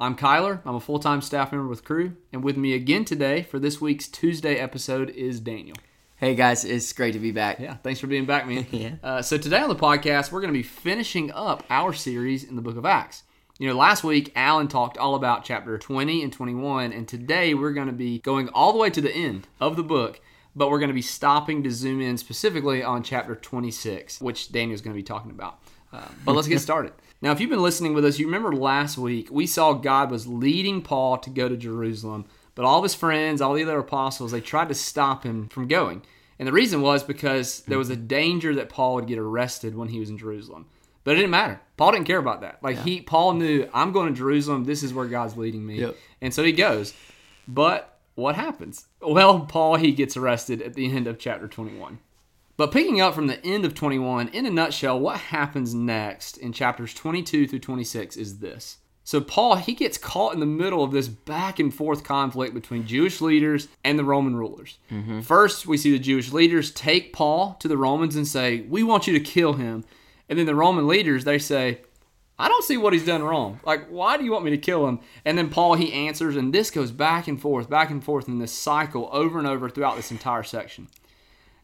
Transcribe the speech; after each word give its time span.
I'm 0.00 0.14
Kyler. 0.14 0.60
I'm 0.64 0.76
a 0.76 0.80
full 0.80 1.00
time 1.00 1.20
staff 1.20 1.50
member 1.50 1.66
with 1.66 1.82
Cru, 1.84 2.12
and 2.32 2.44
with 2.44 2.56
me 2.56 2.72
again 2.72 3.04
today 3.04 3.42
for 3.42 3.58
this 3.58 3.80
week's 3.80 4.06
Tuesday 4.06 4.54
episode 4.54 5.10
is 5.10 5.40
Daniel. 5.40 5.76
Hey 6.14 6.36
guys, 6.36 6.64
it's 6.64 6.92
great 6.92 7.14
to 7.14 7.18
be 7.18 7.32
back. 7.32 7.58
Yeah, 7.58 7.78
thanks 7.78 7.98
for 7.98 8.06
being 8.06 8.24
back, 8.24 8.46
man. 8.46 8.64
Yeah. 8.70 8.94
Uh, 9.02 9.22
so 9.22 9.36
today 9.36 9.58
on 9.58 9.68
the 9.68 9.74
podcast, 9.74 10.30
we're 10.30 10.40
going 10.40 10.52
to 10.52 10.58
be 10.58 10.62
finishing 10.62 11.32
up 11.32 11.64
our 11.68 11.92
series 11.92 12.44
in 12.44 12.54
the 12.54 12.62
Book 12.62 12.76
of 12.76 12.86
Acts. 12.86 13.24
You 13.58 13.66
know, 13.66 13.74
last 13.74 14.04
week 14.04 14.30
Alan 14.36 14.68
talked 14.68 14.98
all 14.98 15.16
about 15.16 15.44
chapter 15.44 15.76
20 15.76 16.22
and 16.22 16.32
21, 16.32 16.92
and 16.92 17.08
today 17.08 17.54
we're 17.54 17.72
going 17.72 17.88
to 17.88 17.92
be 17.92 18.20
going 18.20 18.48
all 18.50 18.72
the 18.72 18.78
way 18.78 18.90
to 18.90 19.00
the 19.00 19.12
end 19.12 19.48
of 19.60 19.74
the 19.74 19.82
book, 19.82 20.20
but 20.56 20.70
we're 20.70 20.78
going 20.78 20.88
to 20.88 20.94
be 20.94 21.02
stopping 21.02 21.62
to 21.62 21.70
zoom 21.70 22.00
in 22.00 22.16
specifically 22.18 22.82
on 22.82 23.02
chapter 23.02 23.34
26, 23.34 24.20
which 24.20 24.50
Daniel's 24.50 24.80
going 24.80 24.94
to 24.94 24.98
be 24.98 25.02
talking 25.04 25.30
about. 25.30 25.60
Uh, 25.92 26.06
but 26.24 26.34
let's 26.34 26.48
get 26.48 26.60
started. 26.60 26.92
Now, 27.20 27.32
if 27.32 27.40
you've 27.40 27.50
been 27.50 27.62
listening 27.62 27.94
with 27.94 28.04
us, 28.04 28.18
you 28.18 28.26
remember 28.26 28.52
last 28.52 28.96
week 28.98 29.28
we 29.30 29.46
saw 29.46 29.72
God 29.72 30.10
was 30.10 30.26
leading 30.26 30.82
Paul 30.82 31.18
to 31.18 31.30
go 31.30 31.48
to 31.48 31.56
Jerusalem, 31.56 32.26
but 32.54 32.64
all 32.64 32.78
of 32.78 32.84
his 32.84 32.94
friends, 32.94 33.40
all 33.40 33.54
the 33.54 33.62
other 33.62 33.78
apostles, 33.78 34.32
they 34.32 34.40
tried 34.40 34.68
to 34.68 34.74
stop 34.74 35.24
him 35.24 35.48
from 35.48 35.68
going. 35.68 36.02
And 36.38 36.46
the 36.46 36.52
reason 36.52 36.80
was 36.80 37.02
because 37.02 37.62
there 37.62 37.78
was 37.78 37.90
a 37.90 37.96
danger 37.96 38.54
that 38.54 38.68
Paul 38.68 38.94
would 38.94 39.08
get 39.08 39.18
arrested 39.18 39.74
when 39.74 39.88
he 39.88 39.98
was 39.98 40.10
in 40.10 40.18
Jerusalem. 40.18 40.66
But 41.02 41.12
it 41.12 41.16
didn't 41.16 41.30
matter. 41.30 41.60
Paul 41.76 41.92
didn't 41.92 42.06
care 42.06 42.18
about 42.18 42.42
that. 42.42 42.62
Like 42.62 42.78
he 42.78 43.00
Paul 43.00 43.34
knew 43.34 43.68
I'm 43.72 43.92
going 43.92 44.12
to 44.12 44.18
Jerusalem, 44.18 44.64
this 44.64 44.82
is 44.82 44.92
where 44.92 45.06
God's 45.06 45.36
leading 45.36 45.64
me. 45.66 45.80
Yep. 45.80 45.96
And 46.20 46.34
so 46.34 46.44
he 46.44 46.52
goes. 46.52 46.94
But 47.48 47.97
what 48.18 48.34
happens? 48.34 48.86
Well, 49.00 49.40
Paul 49.40 49.76
he 49.76 49.92
gets 49.92 50.16
arrested 50.16 50.60
at 50.60 50.74
the 50.74 50.90
end 50.90 51.06
of 51.06 51.18
chapter 51.18 51.46
21. 51.46 52.00
But 52.56 52.72
picking 52.72 53.00
up 53.00 53.14
from 53.14 53.28
the 53.28 53.44
end 53.46 53.64
of 53.64 53.74
21, 53.74 54.28
in 54.28 54.44
a 54.44 54.50
nutshell, 54.50 54.98
what 54.98 55.18
happens 55.18 55.72
next 55.72 56.36
in 56.36 56.52
chapters 56.52 56.92
22 56.92 57.46
through 57.46 57.60
26 57.60 58.16
is 58.16 58.40
this. 58.40 58.78
So 59.04 59.20
Paul, 59.20 59.54
he 59.54 59.72
gets 59.72 59.96
caught 59.96 60.34
in 60.34 60.40
the 60.40 60.46
middle 60.46 60.82
of 60.82 60.90
this 60.90 61.06
back 61.08 61.60
and 61.60 61.72
forth 61.72 62.02
conflict 62.02 62.52
between 62.52 62.86
Jewish 62.86 63.20
leaders 63.20 63.68
and 63.84 63.96
the 63.98 64.04
Roman 64.04 64.34
rulers. 64.34 64.78
Mm-hmm. 64.90 65.20
First, 65.20 65.66
we 65.66 65.78
see 65.78 65.92
the 65.92 65.98
Jewish 65.98 66.32
leaders 66.32 66.72
take 66.72 67.12
Paul 67.12 67.56
to 67.60 67.68
the 67.68 67.78
Romans 67.78 68.16
and 68.16 68.26
say, 68.26 68.62
"We 68.62 68.82
want 68.82 69.06
you 69.06 69.12
to 69.14 69.24
kill 69.24 69.54
him." 69.54 69.84
And 70.28 70.38
then 70.38 70.44
the 70.44 70.54
Roman 70.54 70.86
leaders, 70.86 71.24
they 71.24 71.38
say, 71.38 71.80
I 72.38 72.48
don't 72.48 72.64
see 72.64 72.76
what 72.76 72.92
he's 72.92 73.04
done 73.04 73.22
wrong. 73.22 73.58
Like, 73.64 73.88
why 73.88 74.16
do 74.16 74.24
you 74.24 74.30
want 74.32 74.44
me 74.44 74.50
to 74.52 74.58
kill 74.58 74.86
him? 74.86 75.00
And 75.24 75.36
then 75.36 75.50
Paul, 75.50 75.74
he 75.74 75.92
answers, 75.92 76.36
and 76.36 76.52
this 76.54 76.70
goes 76.70 76.92
back 76.92 77.26
and 77.26 77.40
forth, 77.40 77.68
back 77.68 77.90
and 77.90 78.02
forth 78.02 78.28
in 78.28 78.38
this 78.38 78.52
cycle 78.52 79.08
over 79.12 79.38
and 79.38 79.48
over 79.48 79.68
throughout 79.68 79.96
this 79.96 80.10
entire 80.12 80.44
section. 80.44 80.88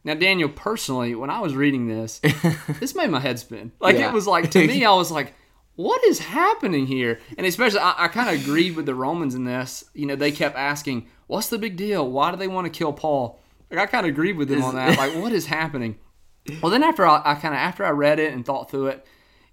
Now, 0.03 0.13
Daniel, 0.15 0.49
personally, 0.49 1.15
when 1.15 1.29
I 1.29 1.39
was 1.39 1.55
reading 1.55 1.87
this, 1.87 2.19
this 2.79 2.93
made 2.93 3.09
my 3.09 3.19
head 3.21 3.39
spin. 3.39 3.71
Like, 3.79 3.97
Yeah. 3.97 4.09
it 4.09 4.13
was 4.13 4.27
like, 4.27 4.51
to 4.51 4.67
me, 4.67 4.83
I 4.85 4.91
was 4.93 5.11
like, 5.11 5.33
what 5.75 6.03
is 6.05 6.19
happening 6.19 6.85
here? 6.87 7.19
And 7.37 7.47
especially, 7.47 7.79
I, 7.79 7.95
I 8.05 8.07
kind 8.09 8.29
of 8.29 8.41
agreed 8.41 8.75
with 8.75 8.85
the 8.85 8.95
Romans 8.95 9.33
in 9.33 9.45
this. 9.45 9.85
You 9.93 10.05
know, 10.05 10.15
they 10.15 10.31
kept 10.31 10.55
asking, 10.57 11.07
what's 11.27 11.49
the 11.49 11.57
big 11.57 11.75
deal? 11.77 12.09
Why 12.09 12.31
do 12.31 12.37
they 12.37 12.47
want 12.47 12.65
to 12.65 12.77
kill 12.77 12.93
Paul? 12.93 13.39
Like, 13.71 13.79
I 13.79 13.85
kind 13.87 14.05
of 14.05 14.09
agreed 14.11 14.37
with 14.37 14.47
them 14.49 14.63
on 14.63 14.75
that. 14.75 14.97
Like, 14.97 15.15
what 15.15 15.31
is 15.31 15.45
happening? 15.47 15.97
Well, 16.61 16.69
then 16.71 16.83
after 16.83 17.07
I, 17.07 17.23
I 17.25 17.33
kind 17.33 17.55
of 17.55 17.59
after 17.59 17.83
I 17.83 17.89
read 17.89 18.19
it 18.19 18.31
and 18.31 18.45
thought 18.45 18.69
through 18.69 18.87
it, 18.89 19.07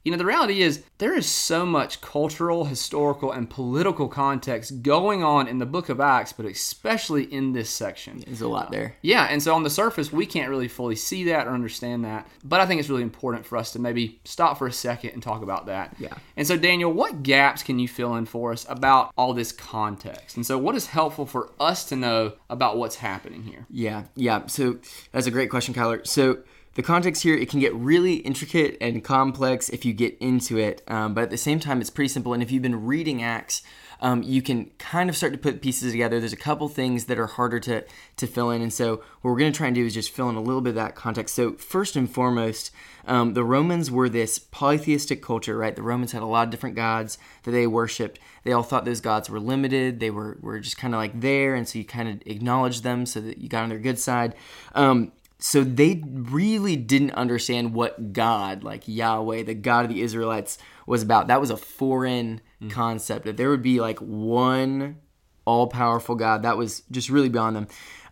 you 0.05 0.11
know, 0.11 0.19
the 0.19 0.27
reality 0.27 0.63
is 0.63 0.83
there 0.99 1.15
is 1.15 1.27
so 1.27 1.65
much 1.65 2.01
cultural, 2.01 2.65
historical, 2.65 3.31
and 3.31 3.49
political 3.49 4.09
context 4.09 4.83
going 4.83 5.23
on 5.23 5.47
in 5.47 5.59
the 5.59 5.67
Book 5.67 5.89
of 5.89 6.01
Acts, 6.01 6.33
but 6.33 6.45
especially 6.45 7.25
in 7.25 7.53
this 7.53 7.71
section. 7.71 8.23
There's 8.27 8.41
a 8.41 8.49
lot 8.49 8.67
uh, 8.67 8.71
there. 8.71 8.97
Yeah, 9.03 9.25
and 9.25 9.41
so 9.41 9.55
on 9.55 9.63
the 9.63 9.71
surface, 9.71 10.13
we 10.13 10.27
can't 10.27 10.51
really 10.51 10.67
fully 10.67 10.97
see 10.97 11.25
that 11.25 11.47
or 11.47 11.51
understand 11.51 12.05
that. 12.05 12.27
But 12.43 12.61
I 12.61 12.67
think 12.67 12.81
it's 12.81 12.89
really 12.89 13.03
important 13.03 13.47
for 13.47 13.57
us 13.57 13.73
to 13.73 13.79
maybe 13.79 14.21
stop 14.25 14.59
for 14.59 14.67
a 14.67 14.73
second 14.73 15.11
and 15.11 15.23
talk 15.23 15.43
about 15.43 15.67
that. 15.67 15.95
Yeah. 15.99 16.15
And 16.37 16.47
so, 16.47 16.57
Daniel, 16.57 16.93
what 16.93 17.23
gaps 17.23 17.63
can 17.63 17.79
you 17.79 17.87
fill 17.87 18.17
in 18.17 18.27
for 18.27 18.53
us 18.53 18.67
about 18.69 19.13
all 19.17 19.35
this 19.35 19.53
context? 19.53 20.37
And 20.37 20.45
so, 20.45 20.59
what 20.59 20.75
is 20.75 20.87
helpful 20.87 21.27
for 21.27 21.53
us 21.61 21.85
to 21.87 21.97
know 21.97 22.33
about 22.51 22.77
what's 22.77 22.97
happening 22.97 23.45
here? 23.45 23.67
Yeah, 23.71 24.05
yeah. 24.17 24.47
So 24.47 24.79
that's 25.13 25.29
a 25.29 25.31
great 25.31 25.51
question, 25.51 25.75
Kyler. 25.75 26.05
So 26.07 26.39
the 26.75 26.83
context 26.83 27.23
here, 27.23 27.37
it 27.37 27.51
can 27.51 27.61
get 27.61 27.75
really 27.75 28.15
intricate 28.17 28.79
and 28.81 29.05
complex 29.05 29.69
if 29.69 29.85
you 29.85 29.93
get 29.93 30.17
into 30.19 30.59
it, 30.59 30.83
um, 30.89 31.13
but 31.15 31.25
at 31.25 31.31
the 31.31 31.37
same 31.37 31.61
time, 31.61 31.81
it's 31.81 31.91
pretty 31.91 32.09
simple. 32.09 32.33
And 32.33 32.43
if 32.43 32.51
you've 32.51 32.63
been 32.63 32.87
reading 32.87 33.23
Acts, 33.23 33.63
um, 34.03 34.23
you 34.25 34.43
can 34.43 34.71
kind 34.79 35.09
of 35.09 35.17
start 35.17 35.33
to 35.33 35.39
put 35.39 35.63
pieces 35.63 35.93
together. 35.93 36.19
There's 36.19 36.33
a 36.33 36.37
couple 36.37 36.69
things 36.69 37.05
that 37.05 37.19
are 37.19 37.29
harder 37.29 37.61
to 37.61 37.85
to 38.17 38.27
fill 38.27 38.51
in, 38.51 38.61
and 38.61 38.73
so 38.73 38.97
what 39.21 39.31
we're 39.31 39.39
going 39.39 39.53
to 39.53 39.57
try 39.57 39.69
and 39.69 39.77
do 39.77 39.87
is 39.87 39.95
just 39.95 40.11
fill 40.11 40.29
in 40.29 40.35
a 40.35 40.43
little 40.43 40.61
bit 40.61 40.71
of 40.71 40.75
that 40.77 40.97
context. 40.97 41.37
So 41.37 41.53
first 41.53 41.95
and 41.95 42.11
foremost, 42.11 42.73
um, 43.07 43.35
the 43.35 43.45
Romans 43.45 43.91
were 43.91 44.09
this 44.09 44.41
polytheistic 44.41 45.23
culture, 45.23 45.57
right? 45.57 45.77
The 45.77 45.83
Romans 45.83 46.11
had 46.11 46.23
a 46.23 46.27
lot 46.27 46.49
of 46.49 46.51
different 46.51 46.75
gods 46.75 47.17
that 47.45 47.53
they 47.53 47.67
worshipped. 47.67 48.19
They 48.43 48.53
all 48.53 48.65
thought 48.65 48.85
those 48.85 49.01
gods 49.01 49.31
were 49.31 49.39
limited. 49.39 50.01
They 50.01 50.11
were 50.11 50.37
were 50.41 50.59
just 50.59 50.79
kind 50.79 50.95
of 50.95 50.99
like 50.99 51.21
there, 51.21 51.55
and 51.55 51.69
so 51.69 51.79
you 51.79 51.85
kind 51.85 52.09
of 52.09 52.23
acknowledged 52.27 52.83
them 52.83 53.07
so 53.07 53.21
that 53.21 53.39
you 53.39 53.49
got 53.49 53.63
on 53.63 53.69
their 53.69 53.79
good 53.79 54.01
side. 54.01 54.35
Um, 54.75 55.13
so 55.43 55.65
they 55.65 56.01
really 56.05 56.77
didn't 56.77 57.13
understand 57.13 57.75
what 57.75 58.13
God, 58.13 58.63
like 58.63 58.85
Yahweh, 58.87 59.43
the 59.43 59.55
God 59.55 59.85
of 59.85 59.91
the 59.93 60.01
Israelites, 60.01 60.57
was 60.87 61.03
about. 61.03 61.27
That 61.27 61.41
was 61.41 61.51
a 61.51 61.57
foreign 61.57 62.41
concept. 62.71 63.25
That 63.25 63.37
there 63.37 63.51
would 63.51 63.63
be 63.63 63.81
like 63.81 63.99
one 63.99 65.01
all 65.45 65.67
powerful 65.67 66.15
God, 66.15 66.43
that 66.43 66.57
was 66.57 66.83
just 66.91 67.11
really 67.11 67.29
beyond 67.29 67.57
them. 67.57 67.67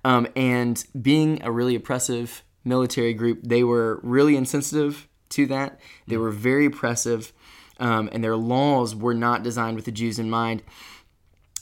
Um, 0.05 0.27
and 0.35 0.85
being 1.01 1.41
a 1.45 1.53
really 1.53 1.75
oppressive 1.75 2.43
military 2.65 3.15
group, 3.15 3.41
they 3.45 3.63
were 3.63 4.01
really 4.03 4.37
insensitive 4.37 5.09
to 5.31 5.47
that. 5.47 5.81
They 6.09 6.17
were 6.17 6.31
very 6.31 6.67
oppressive, 6.67 7.33
um, 7.79 8.09
and 8.13 8.25
their 8.25 8.37
laws 8.37 8.97
were 8.97 9.15
not 9.15 9.43
designed 9.43 9.77
with 9.77 9.85
the 9.85 9.93
Jews 9.93 10.19
in 10.19 10.31
mind. 10.31 10.63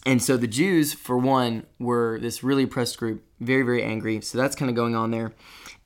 And 0.09 0.23
so 0.23 0.37
the 0.39 0.47
Jews, 0.47 0.95
for 0.95 1.19
one, 1.19 1.67
were 1.79 2.19
this 2.21 2.43
really 2.43 2.63
oppressed 2.63 2.97
group, 2.99 3.23
very, 3.41 3.63
very 3.63 3.83
angry. 3.83 4.21
So 4.23 4.39
that's 4.39 4.57
kind 4.57 4.71
of 4.71 4.75
going 4.75 4.95
on 4.97 5.11
there. 5.11 5.33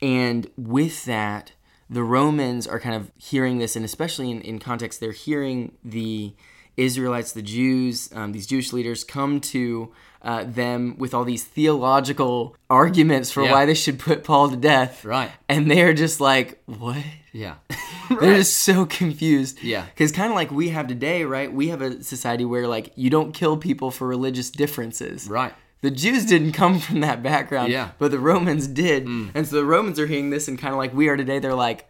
And 0.00 0.49
with 0.56 1.05
that, 1.06 1.53
the 1.91 2.05
Romans 2.05 2.66
are 2.66 2.78
kind 2.78 2.94
of 2.94 3.11
hearing 3.19 3.59
this, 3.59 3.75
and 3.75 3.84
especially 3.84 4.31
in, 4.31 4.41
in 4.43 4.59
context, 4.61 5.00
they're 5.00 5.12
hearing 5.12 5.72
the 5.84 6.34
Israelites, 6.77 7.32
the 7.32 7.43
Jews, 7.43 8.11
um, 8.15 8.32
these 8.32 8.47
Jewish 8.47 8.72
leaders 8.72 9.03
come 9.05 9.41
to 9.41 9.93
uh, 10.22 10.44
them 10.44 10.97
with 10.99 11.12
all 11.15 11.25
these 11.25 11.44
theological 11.44 12.56
arguments 12.71 13.31
for 13.32 13.43
Yeah. 13.43 13.50
why 13.53 13.66
they 13.66 13.75
should 13.75 13.99
put 13.99 14.22
Paul 14.25 14.50
to 14.50 14.56
death. 14.56 15.05
Right. 15.05 15.32
And 15.49 15.69
they're 15.71 15.94
just 15.94 16.21
like, 16.21 16.62
what? 16.66 17.03
Yeah. 17.32 17.56
They're 18.21 18.37
just 18.37 18.59
so 18.59 18.87
confused. 18.87 19.62
Yeah. 19.62 19.84
Because 19.87 20.12
kind 20.12 20.31
of 20.31 20.34
like 20.37 20.50
we 20.50 20.69
have 20.71 20.87
today, 20.89 21.25
right? 21.25 21.53
We 21.53 21.69
have 21.69 21.83
a 21.83 22.03
society 22.03 22.45
where 22.45 22.67
like 22.69 22.93
you 22.97 23.11
don't 23.11 23.33
kill 23.33 23.56
people 23.56 23.91
for 23.91 24.06
religious 24.06 24.50
differences. 24.50 25.28
right. 25.28 25.55
The 25.81 25.91
Jews 25.91 26.25
didn't 26.27 26.53
come 26.53 26.78
from 26.78 27.00
that 27.00 27.25
background, 27.25 27.73
Yeah. 27.73 27.87
Mm. 27.89 27.93
but 27.99 28.12
the 28.12 28.21
Romans 28.21 28.69
did. 28.69 29.05
And 29.06 29.45
so 29.47 29.56
the 29.56 29.65
Romans 29.65 29.99
are 29.99 30.06
hearing 30.06 30.31
this 30.31 30.47
and 30.47 30.56
kind 30.56 30.73
of 30.73 30.78
like 30.78 30.95
we 30.95 31.09
are 31.09 31.17
today, 31.17 31.41
they're 31.41 31.55
like, 31.56 31.89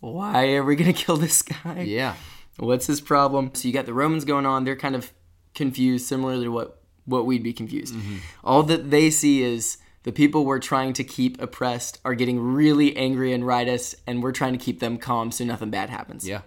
why 0.00 0.54
are 0.54 0.64
we 0.64 0.74
going 0.76 0.92
to 0.94 1.04
kill 1.04 1.16
this 1.16 1.42
guy? 1.42 1.82
Yeah. 1.82 2.14
What's 2.58 2.88
his 2.88 3.00
problem? 3.00 3.52
So 3.54 3.68
you 3.68 3.74
got 3.74 3.86
the 3.86 3.94
Romans 3.94 4.24
going 4.24 4.44
on, 4.44 4.64
they're 4.64 4.74
kind 4.74 4.96
of 4.96 5.12
confused, 5.54 6.06
similarly 6.06 6.44
to 6.46 6.50
what, 6.50 6.82
what 7.04 7.26
we'd 7.26 7.44
be 7.44 7.52
confused. 7.52 7.94
Mm-hmm. 7.94 8.16
All 8.42 8.64
that 8.64 8.90
they 8.90 9.08
see 9.10 9.42
is 9.44 9.78
the 10.08 10.12
people 10.12 10.46
we're 10.46 10.58
trying 10.58 10.94
to 10.94 11.04
keep 11.04 11.38
oppressed 11.38 12.00
are 12.02 12.14
getting 12.14 12.40
really 12.40 12.96
angry 12.96 13.34
and 13.34 13.46
riotous, 13.46 13.94
and 14.06 14.22
we're 14.22 14.32
trying 14.32 14.54
to 14.54 14.58
keep 14.58 14.80
them 14.80 14.96
calm 14.96 15.30
so 15.30 15.44
nothing 15.44 15.68
bad 15.68 15.90
happens. 15.90 16.26
Yeah. 16.26 16.40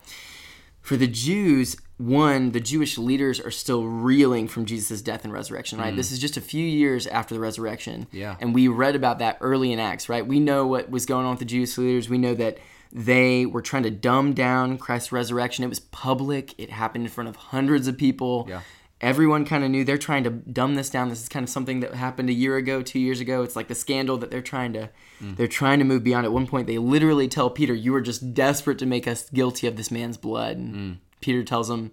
For 0.82 0.98
the 0.98 1.06
Jews, 1.06 1.78
one, 1.98 2.54
the 2.54 2.60
Jewish 2.60 2.98
leaders 2.98 3.40
are 3.40 3.52
still 3.52 3.86
reeling 3.86 4.48
from 4.48 4.66
Jesus' 4.66 5.04
death 5.04 5.26
and 5.26 5.32
resurrection, 5.32 5.78
right? 5.78 5.96
This 5.96 6.12
is 6.12 6.18
just 6.18 6.38
a 6.38 6.42
few 6.42 6.66
years 6.66 7.06
after 7.06 7.36
the 7.36 7.40
resurrection. 7.40 8.08
Mm. 8.12 8.14
Yeah. 8.14 8.36
And 8.40 8.56
we 8.56 8.68
read 8.68 8.96
about 8.96 9.20
that 9.20 9.38
early 9.42 9.72
in 9.72 9.78
Acts, 9.78 10.10
right? 10.10 10.26
We 10.26 10.40
know 10.40 10.66
what 10.66 10.90
was 10.90 11.06
going 11.06 11.26
on 11.26 11.34
with 11.34 11.40
the 11.40 11.46
Jewish 11.46 11.78
leaders. 11.78 12.10
We 12.10 12.18
know 12.18 12.34
that 12.34 12.58
they 12.92 13.46
were 13.46 13.62
trying 13.62 13.84
to 13.84 13.92
dumb 13.92 14.34
down 14.34 14.80
Christ's 14.80 15.12
resurrection. 15.12 15.64
It 15.64 15.70
was 15.70 15.82
public, 15.82 16.56
it 16.58 16.72
happened 16.72 17.06
in 17.06 17.12
front 17.12 17.30
of 17.30 17.36
hundreds 17.36 17.88
of 17.88 17.96
people. 17.96 18.48
Yeah. 18.50 18.62
Everyone 19.02 19.46
kind 19.46 19.64
of 19.64 19.72
knew 19.72 19.84
they're 19.84 19.98
trying 19.98 20.24
to 20.26 20.30
dumb 20.30 20.76
this 20.76 20.90
down. 20.90 21.10
This 21.10 21.22
is 21.24 21.30
kind 21.30 21.44
of 21.44 21.50
something 21.50 21.80
that 21.80 21.96
happened 21.96 22.30
a 22.30 22.34
year 22.34 22.56
ago, 22.56 22.82
two 22.82 23.00
years 23.00 23.20
ago. 23.20 23.42
It's 23.42 23.56
like 23.56 23.68
the 23.68 23.76
scandal 23.76 24.18
that 24.18 24.30
they're 24.30 24.42
trying 24.42 24.74
to 24.74 24.90
they're 25.20 25.48
trying 25.48 25.80
to 25.80 25.86
move 25.86 26.04
beyond. 26.04 26.26
At 26.26 26.32
one 26.32 26.48
point, 26.48 26.68
they 26.68 26.78
literally 26.78 27.28
tell 27.28 27.50
Peter, 27.50 27.74
"You 27.74 27.92
were 27.92 28.02
just 28.02 28.34
desperate 28.34 28.80
to 28.80 28.86
make 28.86 29.08
us 29.08 29.30
guilty 29.30 29.68
of 29.68 29.76
this 29.76 29.92
man's 29.92 30.18
blood." 30.18 30.58
And 30.58 31.00
Peter 31.20 31.44
tells 31.44 31.68
them, 31.68 31.92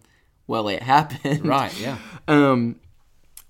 well, 0.49 0.67
it 0.69 0.83
happened. 0.83 1.47
Right, 1.47 1.79
yeah. 1.79 1.99
Um, 2.29 2.81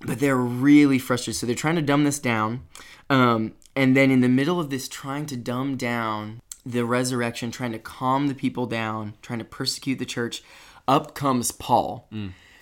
but 0.00 0.20
they're 0.20 0.36
really 0.36 0.98
frustrated. 0.98 1.40
So 1.40 1.46
they're 1.46 1.54
trying 1.56 1.76
to 1.76 1.82
dumb 1.82 2.04
this 2.04 2.18
down. 2.18 2.62
Um, 3.10 3.54
and 3.74 3.96
then 3.96 4.10
in 4.10 4.20
the 4.20 4.28
middle 4.28 4.60
of 4.60 4.70
this, 4.70 4.88
trying 4.88 5.26
to 5.26 5.36
dumb 5.36 5.76
down 5.76 6.40
the 6.64 6.84
resurrection, 6.84 7.50
trying 7.50 7.72
to 7.72 7.78
calm 7.78 8.28
the 8.28 8.34
people 8.34 8.66
down, 8.66 9.14
trying 9.22 9.40
to 9.40 9.44
persecute 9.44 9.98
the 9.98 10.04
church, 10.04 10.42
up 10.86 11.14
comes 11.14 11.50
Paul. 11.50 12.08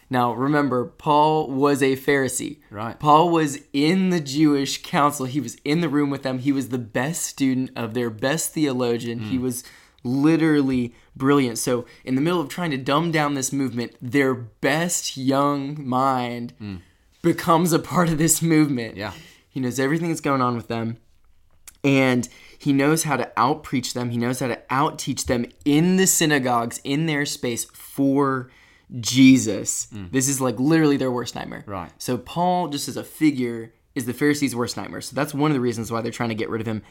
Now, 0.09 0.33
remember, 0.33 0.85
Paul 0.85 1.51
was 1.51 1.83
a 1.83 1.97
Pharisee. 1.97 2.59
Right. 2.71 2.99
Paul 2.99 3.31
was 3.31 3.59
in 3.73 4.11
the 4.11 4.21
Jewish 4.21 4.83
council. 4.83 5.27
He 5.27 5.41
was 5.41 5.57
in 5.65 5.81
the 5.81 5.89
room 5.89 6.11
with 6.11 6.23
them. 6.23 6.39
He 6.39 6.53
was 6.53 6.69
the 6.69 6.79
best 6.79 7.23
student 7.23 7.71
of 7.75 7.95
their 7.95 8.11
best 8.11 8.53
theologian. 8.53 9.19
He 9.19 9.37
hmm. 9.37 9.43
was 9.43 9.65
literally 10.05 10.95
brilliant. 11.17 11.59
So, 11.59 11.87
in 12.05 12.15
the 12.15 12.21
middle 12.21 12.41
of 12.41 12.49
trying 12.49 12.71
to 12.71 12.77
dumb 12.77 13.11
down 13.11 13.35
this 13.35 13.53
movement, 13.53 13.97
their 14.01 14.35
best 14.35 15.17
young 15.17 15.85
mind 15.85 16.53
hmm. 16.59 16.77
becomes 17.23 17.73
a 17.73 17.81
part 17.81 18.09
of 18.09 18.19
this 18.19 18.41
movement. 18.41 18.97
Yeah. 18.97 19.13
He 19.49 19.59
knows 19.59 19.81
everything 19.81 20.09
that's 20.09 20.21
going 20.21 20.43
on 20.43 20.55
with 20.55 20.69
them. 20.69 20.99
And 21.83 22.29
he 22.59 22.73
knows 22.73 23.05
how 23.05 23.17
to 23.17 23.31
out 23.37 23.63
preach 23.63 23.95
them. 23.95 24.11
He 24.11 24.19
knows 24.19 24.41
how 24.41 24.49
to 24.49 24.61
out 24.71 24.99
teach 24.99 25.27
them 25.27 25.47
in 25.65 25.97
the 25.97 26.07
synagogues, 26.07 26.81
in 26.85 27.07
their 27.07 27.25
space 27.25 27.65
for 27.65 28.51
Jesus. 29.01 29.89
Mm. 29.95 30.13
This 30.13 30.29
is 30.29 30.41
like 30.41 30.59
literally 30.59 30.97
their 30.97 31.11
worst 31.11 31.35
nightmare. 31.35 31.65
Right. 31.67 31.91
So 31.99 32.19
Paul, 32.19 32.69
just 32.69 32.89
as 32.89 32.97
a 32.97 33.05
figure, 33.05 33.75
is 33.95 34.07
the 34.07 34.13
Pharisees' 34.13 34.55
worst 34.55 34.77
nightmare. 34.77 35.01
So 35.01 35.15
that's 35.15 35.35
one 35.35 35.51
of 35.51 35.55
the 35.55 35.61
reasons 35.61 35.91
why 35.91 36.03
they're 36.03 36.13
trying 36.13 36.29
to 36.29 36.35
get 36.35 36.51
rid 36.51 36.61
of 36.61 36.67
him. 36.67 36.83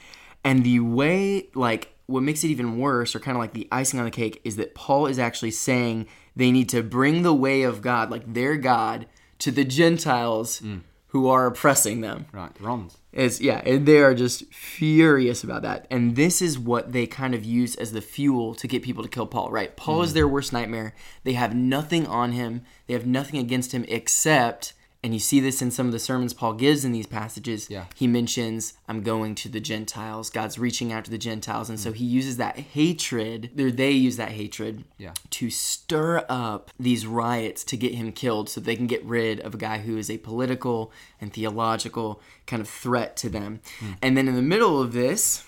And 0.44 0.64
the 0.64 0.80
way, 0.80 1.50
like, 1.56 1.94
what 2.08 2.22
makes 2.22 2.44
it 2.44 2.50
even 2.50 2.78
worse, 2.78 3.16
or 3.16 3.20
kind 3.20 3.36
of 3.36 3.42
like 3.42 3.54
the 3.54 3.68
icing 3.72 4.00
on 4.00 4.06
the 4.06 4.12
cake, 4.12 4.42
is 4.44 4.58
that 4.58 4.76
Paul 4.76 5.08
is 5.08 5.18
actually 5.18 5.52
saying 5.52 6.08
they 6.36 6.52
need 6.52 6.70
to 6.70 6.84
bring 6.84 7.24
the 7.24 7.34
way 7.34 7.64
of 7.64 7.82
God, 7.82 8.12
like 8.12 8.32
their 8.32 8.58
God, 8.58 9.08
to 9.40 9.52
the 9.52 9.66
Gentiles 9.66 10.62
mm. 10.62 10.82
Who 11.16 11.30
are 11.30 11.46
oppressing 11.46 12.02
them. 12.02 12.26
Right, 12.34 12.52
Romans. 12.60 12.98
It's 13.14 13.40
yeah, 13.40 13.62
and 13.66 13.86
they 13.86 14.00
are 14.00 14.14
just 14.14 14.54
furious 14.54 15.46
about 15.46 15.62
that. 15.62 15.88
And 15.90 16.18
this 16.18 16.42
is 16.42 16.60
what 16.60 16.92
they 16.92 17.08
kind 17.08 17.34
of 17.34 17.46
use 17.46 17.74
as 17.78 17.94
the 17.94 18.02
fuel 18.02 18.54
to 18.56 18.68
get 18.68 18.84
people 18.84 19.02
to 19.02 19.08
kill 19.08 19.26
Paul, 19.26 19.50
right? 19.50 19.74
Paul 19.78 20.02
is 20.02 20.10
mm-hmm. 20.10 20.16
their 20.16 20.28
worst 20.28 20.52
nightmare. 20.52 20.94
They 21.24 21.32
have 21.32 21.56
nothing 21.56 22.06
on 22.06 22.34
him. 22.34 22.64
They 22.88 22.94
have 22.96 23.06
nothing 23.06 23.40
against 23.40 23.72
him 23.72 23.86
except 23.88 24.74
and 25.06 25.14
you 25.14 25.20
see 25.20 25.40
this 25.40 25.62
in 25.62 25.70
some 25.70 25.86
of 25.86 25.92
the 25.92 26.00
sermons 26.00 26.34
Paul 26.34 26.54
gives 26.54 26.84
in 26.84 26.92
these 26.92 27.06
passages. 27.06 27.70
Yeah. 27.70 27.86
He 27.94 28.08
mentions, 28.08 28.74
I'm 28.88 29.04
going 29.04 29.36
to 29.36 29.48
the 29.48 29.60
Gentiles. 29.60 30.32
God's 30.32 30.58
reaching 30.58 30.92
out 30.92 31.06
to 31.06 31.12
the 31.12 31.20
Gentiles. 31.20 31.70
And 31.70 31.80
so 31.80 31.92
mm. 31.92 31.96
he 31.98 32.06
uses 32.06 32.38
that 32.38 32.58
hatred, 32.58 33.52
or 33.60 33.70
they 33.70 33.92
use 33.92 34.18
that 34.18 34.32
hatred 34.32 34.84
Yeah. 34.98 35.14
to 35.30 35.52
stir 35.52 36.26
up 36.28 36.72
these 36.80 37.06
riots 37.06 37.64
to 37.66 37.78
get 37.78 37.94
him 37.94 38.14
killed 38.14 38.50
so 38.50 38.60
they 38.60 38.76
can 38.76 38.88
get 38.88 39.06
rid 39.06 39.40
of 39.42 39.54
a 39.54 39.58
guy 39.58 39.78
who 39.78 39.96
is 39.96 40.10
a 40.10 40.18
political 40.18 40.92
and 41.22 41.32
theological 41.32 42.20
kind 42.48 42.60
of 42.60 42.68
threat 42.68 43.16
to 43.18 43.30
them. 43.30 43.60
Mm. 43.82 43.98
And 44.02 44.18
then 44.18 44.28
in 44.28 44.34
the 44.34 44.42
middle 44.42 44.82
of 44.82 44.94
this, 44.94 45.46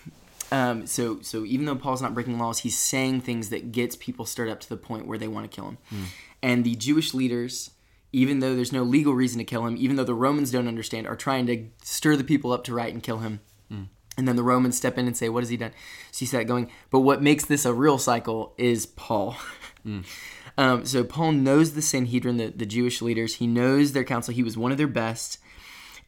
um, 0.52 0.86
so 0.86 1.20
so 1.22 1.46
even 1.46 1.66
though 1.66 1.76
Paul's 1.76 2.04
not 2.04 2.14
breaking 2.14 2.38
laws, 2.38 2.60
he's 2.60 2.78
saying 2.78 3.22
things 3.22 3.50
that 3.50 3.72
gets 3.72 3.96
people 3.96 4.28
stirred 4.28 4.50
up 4.50 4.60
to 4.60 4.70
the 4.70 4.78
point 4.78 5.08
where 5.08 5.18
they 5.18 5.28
want 5.28 5.50
to 5.50 5.56
kill 5.56 5.70
him. 5.70 5.78
Mm. 5.92 6.04
And 6.44 6.64
the 6.64 6.76
Jewish 6.76 7.16
leaders, 7.16 7.72
even 8.12 8.40
though 8.40 8.56
there's 8.56 8.72
no 8.72 8.84
legal 8.84 9.14
reason 9.14 9.38
to 9.40 9.44
kill 9.44 9.66
him, 9.66 9.76
even 9.78 9.96
though 9.96 10.04
the 10.04 10.14
Romans 10.14 10.52
don't 10.52 10.68
understand, 10.68 11.08
are 11.08 11.16
trying 11.16 11.46
to 11.48 11.68
stir 11.84 12.16
the 12.16 12.24
people 12.24 12.52
up 12.52 12.64
to 12.66 12.74
right 12.74 12.94
and 12.94 13.04
kill 13.04 13.20
him. 13.20 13.42
Hmm. 13.70 13.84
And 14.18 14.28
then 14.28 14.36
the 14.36 14.44
Romans 14.44 14.78
step 14.78 14.98
in 14.98 15.08
and 15.08 15.16
say, 15.16 15.30
What 15.30 15.44
has 15.44 15.50
he 15.50 15.58
done? 15.58 15.72
So 16.12 16.24
you 16.24 16.28
see 16.28 16.38
that 16.38 16.46
going. 16.46 16.72
But 16.90 17.02
what 17.02 17.22
makes 17.22 17.46
this 17.46 17.66
a 17.66 17.74
real 17.74 17.98
cycle 17.98 18.54
is 18.58 18.86
Paul. 18.86 19.36
Hmm. 19.84 20.02
um, 20.58 20.86
so 20.86 21.06
Paul 21.06 21.32
knows 21.32 21.72
the 21.72 21.82
Sanhedrin, 21.82 22.36
the, 22.36 22.48
the 22.48 22.66
Jewish 22.66 23.02
leaders. 23.02 23.36
He 23.36 23.48
knows 23.48 23.94
their 23.94 24.04
council. 24.04 24.34
He 24.34 24.44
was 24.44 24.58
one 24.58 24.74
of 24.74 24.78
their 24.78 24.86
best. 24.86 25.40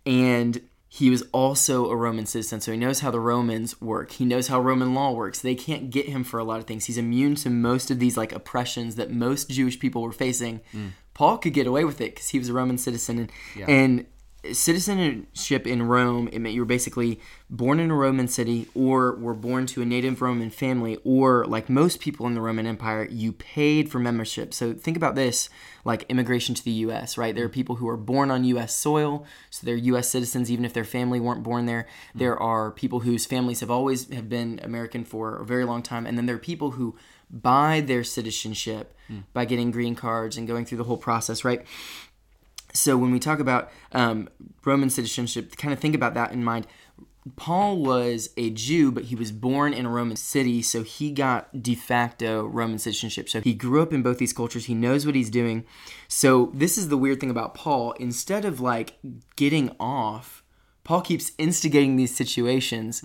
And 0.05 0.67
he 0.91 1.11
was 1.11 1.21
also 1.31 1.89
a 1.89 1.95
Roman 1.95 2.25
citizen. 2.25 2.59
So 2.59 2.71
he 2.71 2.77
knows 2.77 3.01
how 3.01 3.11
the 3.11 3.19
Romans 3.19 3.79
work. 3.79 4.11
He 4.11 4.25
knows 4.25 4.47
how 4.47 4.59
Roman 4.59 4.95
law 4.95 5.11
works. 5.11 5.39
They 5.39 5.53
can't 5.53 5.91
get 5.91 6.09
him 6.09 6.23
for 6.23 6.39
a 6.39 6.43
lot 6.43 6.59
of 6.59 6.65
things. 6.65 6.85
He's 6.85 6.97
immune 6.97 7.35
to 7.35 7.49
most 7.51 7.91
of 7.91 7.99
these 7.99 8.17
like 8.17 8.33
oppressions 8.33 8.95
that 8.95 9.11
most 9.11 9.51
Jewish 9.51 9.79
people 9.79 10.01
were 10.01 10.11
facing. 10.11 10.61
Hmm. 10.71 10.87
Paul 11.19 11.37
could 11.37 11.51
get 11.51 11.67
away 11.67 11.83
with 11.83 11.99
it 11.99 12.15
because 12.15 12.29
he 12.29 12.39
was 12.39 12.47
a 12.47 12.53
Roman 12.53 12.77
citizen. 12.77 13.29
And, 13.57 13.69
and 13.69 14.05
citizenship 14.55 15.67
in 15.67 15.83
Rome, 15.83 16.29
it 16.31 16.39
meant 16.39 16.55
you 16.55 16.61
were 16.61 16.65
basically 16.65 17.19
born 17.49 17.81
in 17.81 17.91
a 17.91 17.93
Roman 17.93 18.29
city 18.29 18.69
or 18.73 19.17
were 19.17 19.33
born 19.33 19.65
to 19.65 19.81
a 19.81 19.85
native 19.85 20.21
Roman 20.21 20.49
family, 20.49 20.97
or 21.03 21.45
like 21.45 21.67
most 21.67 21.99
people 21.99 22.25
in 22.25 22.35
the 22.35 22.41
Roman 22.41 22.65
Empire, 22.65 23.05
you 23.11 23.33
paid 23.33 23.91
for 23.91 23.99
membership. 23.99 24.53
So 24.53 24.73
think 24.73 24.95
about 24.95 25.15
this 25.15 25.49
like 25.83 26.05
immigration 26.07 26.55
to 26.55 26.63
the 26.63 26.71
US, 26.71 27.17
right? 27.17 27.35
There 27.35 27.43
are 27.43 27.49
people 27.49 27.75
who 27.75 27.89
are 27.89 27.97
born 27.97 28.31
on 28.31 28.45
US 28.45 28.73
soil, 28.73 29.25
so 29.49 29.65
they're 29.65 29.75
US 29.75 30.07
citizens 30.07 30.49
even 30.49 30.63
if 30.63 30.71
their 30.71 30.85
family 30.85 31.19
weren't 31.19 31.43
born 31.43 31.65
there. 31.65 31.85
There 32.15 32.37
hmm. 32.37 32.43
are 32.43 32.71
people 32.71 33.01
whose 33.01 33.25
families 33.25 33.59
have 33.59 33.69
always 33.69 34.09
have 34.13 34.29
been 34.29 34.61
American 34.63 35.03
for 35.03 35.35
a 35.35 35.45
very 35.45 35.65
long 35.65 35.83
time, 35.83 36.05
and 36.05 36.17
then 36.17 36.27
there 36.27 36.37
are 36.37 36.39
people 36.39 36.71
who 36.71 36.95
buy 37.29 37.81
their 37.81 38.03
citizenship 38.03 38.93
by 39.33 39.43
getting 39.43 39.71
green 39.71 39.95
cards 39.95 40.37
and 40.37 40.47
going 40.47 40.65
through 40.65 40.77
the 40.77 40.83
whole 40.83 40.97
process, 40.97 41.43
right? 41.43 41.65
so 42.73 42.97
when 42.97 43.11
we 43.11 43.19
talk 43.19 43.39
about 43.39 43.71
um, 43.91 44.29
Roman 44.65 44.89
citizenship, 44.89 45.55
kind 45.55 45.73
of 45.73 45.79
think 45.79 45.95
about 45.95 46.13
that 46.13 46.31
in 46.31 46.43
mind. 46.43 46.67
Paul 47.35 47.83
was 47.83 48.29
a 48.37 48.49
Jew, 48.49 48.91
but 48.91 49.05
he 49.05 49.15
was 49.15 49.31
born 49.31 49.73
in 49.73 49.85
a 49.85 49.89
Roman 49.89 50.15
city, 50.15 50.61
so 50.61 50.83
he 50.83 51.11
got 51.11 51.61
de 51.61 51.75
facto 51.75 52.45
Roman 52.45 52.79
citizenship. 52.79 53.29
So 53.29 53.41
he 53.41 53.53
grew 53.53 53.81
up 53.81 53.93
in 53.93 54.01
both 54.01 54.17
these 54.17 54.33
cultures. 54.33 54.65
He 54.65 54.73
knows 54.73 55.05
what 55.05 55.15
he's 55.15 55.29
doing. 55.29 55.65
So 56.07 56.51
this 56.53 56.77
is 56.77 56.89
the 56.89 56.97
weird 56.97 57.19
thing 57.19 57.29
about 57.29 57.53
Paul. 57.53 57.91
Instead 57.93 58.45
of 58.45 58.59
like 58.61 58.97
getting 59.35 59.75
off, 59.79 60.43
Paul 60.83 61.01
keeps 61.01 61.33
instigating 61.37 61.97
these 61.97 62.15
situations 62.15 63.03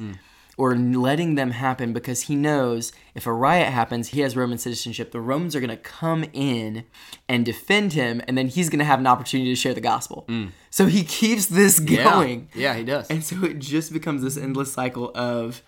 or 0.57 0.77
letting 0.77 1.35
them 1.35 1.51
happen 1.51 1.93
because 1.93 2.23
he 2.23 2.37
knows 2.37 2.93
if 3.15 3.27
a 3.27 3.33
riot 3.33 3.73
happens, 3.73 4.09
he 4.09 4.21
has 4.21 4.37
Roman 4.37 4.59
citizenship. 4.59 5.13
The 5.13 5.21
Romans 5.21 5.57
are 5.57 5.61
going 5.61 5.71
to 5.71 5.77
come 5.77 6.25
in 6.33 6.85
and 7.29 7.45
defend 7.45 7.93
him, 7.93 8.23
and 8.27 8.37
then 8.37 8.49
he's 8.49 8.69
going 8.69 8.79
to 8.79 8.85
have 8.85 8.99
an 9.01 9.07
opportunity 9.07 9.51
to 9.51 9.57
share 9.57 9.75
the 9.75 9.81
gospel. 9.81 10.27
So 10.71 10.87
he 10.87 11.05
keeps 11.05 11.47
this 11.47 11.79
going. 11.81 12.49
Yeah, 12.55 12.75
he 12.75 12.85
does. 12.85 13.09
And 13.11 13.25
so 13.25 13.45
it 13.45 13.59
just 13.59 13.93
becomes 13.93 14.23
this 14.23 14.37
endless 14.37 14.73
cycle 14.73 15.11
of 15.15 15.63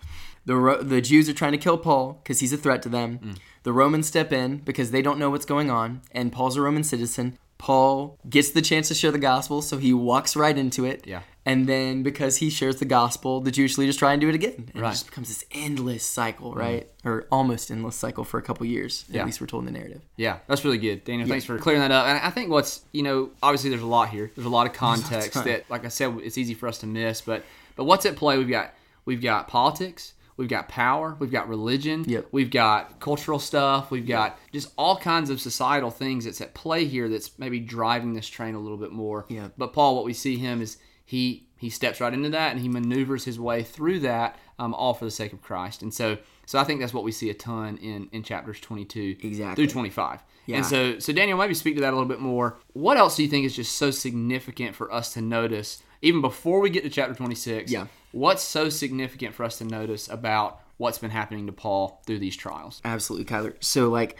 the 0.45 0.55
Ro- 0.55 0.81
the 0.81 1.01
Jews 1.01 1.27
are 1.27 1.33
trying 1.33 1.51
to 1.51 1.57
kill 1.57 1.77
Paul 1.77 2.19
because 2.23 2.39
he's 2.39 2.53
a 2.53 2.57
threat 2.57 2.81
to 2.83 2.89
them. 2.89 3.19
Mm. 3.19 3.37
The 3.63 3.73
Romans 3.73 4.07
step 4.07 4.31
in 4.31 4.57
because 4.59 4.91
they 4.91 5.01
don't 5.01 5.19
know 5.19 5.29
what's 5.29 5.45
going 5.45 5.69
on, 5.69 6.01
and 6.13 6.31
Paul's 6.31 6.55
a 6.55 6.61
Roman 6.61 6.83
citizen. 6.83 7.37
Paul 7.57 8.17
gets 8.29 8.51
the 8.51 8.61
chance 8.61 8.87
to 8.87 8.93
share 8.93 9.11
the 9.11 9.17
gospel, 9.17 9.61
so 9.61 9.77
he 9.77 9.93
walks 9.93 10.35
right 10.35 10.57
into 10.57 10.85
it. 10.85 11.05
Yeah. 11.05 11.21
And 11.47 11.65
then 11.65 12.03
because 12.03 12.37
he 12.37 12.49
shares 12.49 12.75
the 12.75 12.85
gospel, 12.85 13.39
the 13.39 13.51
Jewish 13.51 13.77
leaders 13.77 13.95
try 13.95 14.11
and 14.11 14.19
do 14.19 14.27
it 14.27 14.35
again. 14.35 14.69
And 14.73 14.81
Right. 14.81 14.89
it 14.89 14.91
just 14.91 15.05
becomes 15.05 15.29
this 15.29 15.45
endless 15.51 16.03
cycle, 16.03 16.49
mm-hmm. 16.49 16.59
right? 16.59 16.89
Or 17.05 17.25
almost 17.31 17.71
endless 17.71 17.95
cycle 17.95 18.25
for 18.25 18.37
a 18.37 18.41
couple 18.41 18.65
years. 18.65 19.05
Yeah. 19.07 19.21
At 19.21 19.27
least 19.27 19.39
we're 19.39 19.47
told 19.47 19.65
in 19.65 19.73
the 19.73 19.79
narrative. 19.79 20.01
Yeah, 20.17 20.39
that's 20.47 20.65
really 20.65 20.77
good, 20.77 21.05
Daniel. 21.05 21.25
Thanks 21.25 21.45
for 21.45 21.57
clearing 21.57 21.81
that 21.81 21.91
up. 21.91 22.05
And 22.05 22.19
I 22.19 22.31
think 22.31 22.49
what's 22.49 22.81
you 22.91 23.01
know 23.01 23.29
obviously 23.41 23.69
there's 23.69 23.81
a 23.81 23.87
lot 23.87 24.09
here. 24.09 24.29
There's 24.35 24.45
a 24.45 24.49
lot 24.49 24.67
of 24.67 24.73
context 24.73 25.41
that, 25.45 25.63
like 25.69 25.85
I 25.85 25.87
said, 25.87 26.19
it's 26.21 26.37
easy 26.37 26.53
for 26.53 26.67
us 26.67 26.79
to 26.79 26.85
miss. 26.85 27.21
But 27.21 27.45
but 27.77 27.85
what's 27.85 28.05
at 28.05 28.17
play? 28.17 28.37
We've 28.37 28.49
got 28.49 28.73
we've 29.05 29.21
got 29.21 29.47
politics. 29.47 30.15
We've 30.35 30.49
got 30.49 30.67
power. 30.67 31.15
We've 31.17 31.31
got 31.31 31.47
religion. 31.47 32.03
Yep. 32.07 32.27
We've 32.31 32.51
got 32.51 32.99
cultural 32.99 33.39
stuff. 33.39 33.89
We've 33.89 34.05
got 34.05 34.37
just 34.51 34.71
all 34.77 34.97
kinds 34.97 35.31
of 35.31 35.41
societal 35.41 35.89
things 35.91 36.25
that's 36.25 36.41
at 36.41 36.53
play 36.53 36.85
here. 36.85 37.09
That's 37.09 37.31
maybe 37.39 37.59
driving 37.59 38.13
this 38.13 38.27
train 38.27 38.53
a 38.53 38.59
little 38.59 38.77
bit 38.77 38.91
more. 38.91 39.25
Yep. 39.29 39.53
But 39.57 39.73
Paul, 39.73 39.95
what 39.95 40.05
we 40.05 40.13
see 40.13 40.37
him 40.37 40.61
is 40.61 40.77
he 41.07 41.47
he 41.57 41.71
steps 41.71 41.99
right 41.99 42.13
into 42.13 42.29
that 42.29 42.51
and 42.51 42.59
he 42.61 42.69
maneuvers 42.69 43.23
his 43.25 43.39
way 43.39 43.63
through 43.63 44.01
that, 44.01 44.35
um, 44.59 44.75
all 44.75 44.93
for 44.93 45.05
the 45.05 45.11
sake 45.11 45.33
of 45.33 45.41
Christ. 45.41 45.81
And 45.81 45.91
so 45.91 46.17
so 46.45 46.59
I 46.59 46.63
think 46.65 46.79
that's 46.81 46.93
what 46.93 47.03
we 47.03 47.11
see 47.11 47.29
a 47.29 47.33
ton 47.33 47.77
in 47.77 48.09
in 48.11 48.21
chapters 48.23 48.59
22 48.59 49.15
Exactly. 49.23 49.55
through 49.65 49.71
25. 49.71 50.21
Yeah. 50.45 50.57
And 50.57 50.65
so, 50.65 50.97
so 50.99 51.11
Daniel, 51.11 51.37
maybe 51.37 51.53
speak 51.53 51.75
to 51.75 51.81
that 51.81 51.91
a 51.91 51.95
little 51.95 52.07
bit 52.07 52.21
more. 52.21 52.57
What 52.73 52.97
else 52.97 53.17
do 53.17 53.23
you 53.23 53.29
think 53.29 53.45
is 53.45 53.55
just 53.55 53.77
so 53.77 53.91
significant 53.91 54.75
for 54.75 54.91
us 54.93 55.13
to 55.13 55.21
notice, 55.21 55.83
even 56.01 56.21
before 56.21 56.61
we 56.61 56.69
get 56.69 56.83
to 56.83 56.89
chapter 56.89 57.13
26? 57.13 57.69
Yeah. 57.69 57.87
What's 58.13 58.43
so 58.43 58.69
significant 58.69 59.35
for 59.35 59.43
us 59.43 59.57
to 59.57 59.65
notice 59.65 60.07
about 60.07 60.61
what's 60.77 60.99
been 60.99 61.11
happening 61.11 61.47
to 61.47 61.51
Paul 61.51 62.01
through 62.05 62.19
these 62.19 62.37
trials? 62.37 62.81
Absolutely, 62.85 63.25
Kyler. 63.25 63.55
So, 63.59 63.89
like, 63.89 64.17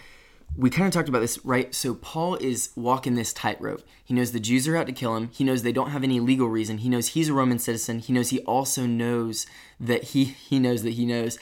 we 0.55 0.69
kind 0.69 0.87
of 0.87 0.93
talked 0.93 1.09
about 1.09 1.19
this, 1.19 1.43
right? 1.45 1.73
So, 1.75 1.93
Paul 1.93 2.35
is 2.35 2.71
walking 2.75 3.15
this 3.15 3.33
tightrope. 3.33 3.83
He 4.03 4.13
knows 4.13 4.31
the 4.31 4.39
Jews 4.39 4.67
are 4.67 4.77
out 4.77 4.87
to 4.87 4.93
kill 4.93 5.15
him. 5.15 5.29
He 5.33 5.43
knows 5.43 5.61
they 5.61 5.71
don't 5.71 5.91
have 5.91 6.03
any 6.03 6.19
legal 6.19 6.47
reason. 6.47 6.79
He 6.79 6.89
knows 6.89 7.09
he's 7.09 7.29
a 7.29 7.33
Roman 7.33 7.59
citizen. 7.59 7.99
He 7.99 8.13
knows 8.13 8.29
he 8.29 8.39
also 8.41 8.85
knows 8.85 9.45
that 9.79 10.03
he 10.05 10.23
he 10.25 10.59
knows 10.59 10.83
that 10.83 10.93
he 10.93 11.05
knows 11.05 11.37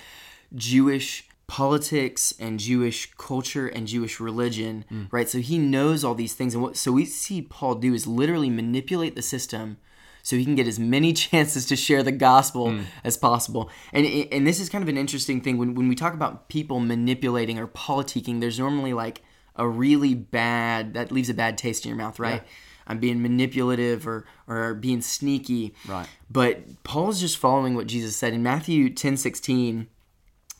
Jewish 0.54 1.28
politics 1.48 2.34
and 2.40 2.60
Jewish 2.60 3.14
culture 3.18 3.68
and 3.68 3.88
Jewish 3.88 4.20
religion, 4.20 4.84
mm. 4.92 5.08
right? 5.12 5.30
So 5.30 5.40
he 5.40 5.60
knows 5.60 6.04
all 6.04 6.16
these 6.16 6.34
things, 6.34 6.54
and 6.54 6.64
what 6.64 6.76
so 6.76 6.92
we 6.92 7.06
see 7.06 7.42
Paul 7.42 7.76
do 7.76 7.94
is 7.94 8.08
literally 8.08 8.50
manipulate 8.50 9.16
the 9.16 9.22
system 9.22 9.78
so 10.25 10.36
he 10.36 10.44
can 10.44 10.55
get 10.55 10.67
as 10.67 10.79
many 10.79 11.13
chances 11.25 11.67
to 11.67 11.75
share 11.75 12.01
the 12.01 12.12
gospel 12.12 12.70
mm. 12.70 12.86
as 13.03 13.15
possible. 13.15 13.70
And 13.94 14.08
and 14.08 14.46
this 14.46 14.60
is 14.60 14.70
kind 14.70 14.82
of 14.82 14.89
an 14.89 14.98
interesting 14.98 15.39
thing 15.39 15.60
when 15.60 15.75
when 15.75 15.88
we 15.88 15.94
talk 15.94 16.15
about 16.15 16.50
people 16.50 16.79
manipulating 16.79 17.60
or 17.60 17.67
politicking. 17.67 18.41
There's 18.41 18.58
normally 18.58 18.91
like 18.91 19.22
a 19.55 19.67
really 19.67 20.15
bad 20.15 20.96
that 20.96 21.12
leaves 21.12 21.29
a 21.29 21.34
bad 21.36 21.60
taste 21.60 21.86
in 21.86 21.89
your 21.89 21.98
mouth, 21.98 22.20
right? 22.20 22.41
Yeah. 22.41 22.50
I'm 22.88 23.00
being 23.00 23.22
manipulative 23.22 24.08
or 24.08 24.25
or 24.48 24.74
being 24.74 25.01
sneaky. 25.01 25.75
Right. 25.88 26.08
But 26.27 26.84
Paul's 26.84 27.20
just 27.20 27.38
following 27.38 27.75
what 27.75 27.86
Jesus 27.86 28.17
said 28.17 28.34
in 28.34 28.41
Matthew 28.41 28.89
10 28.89 29.17
16. 29.17 29.88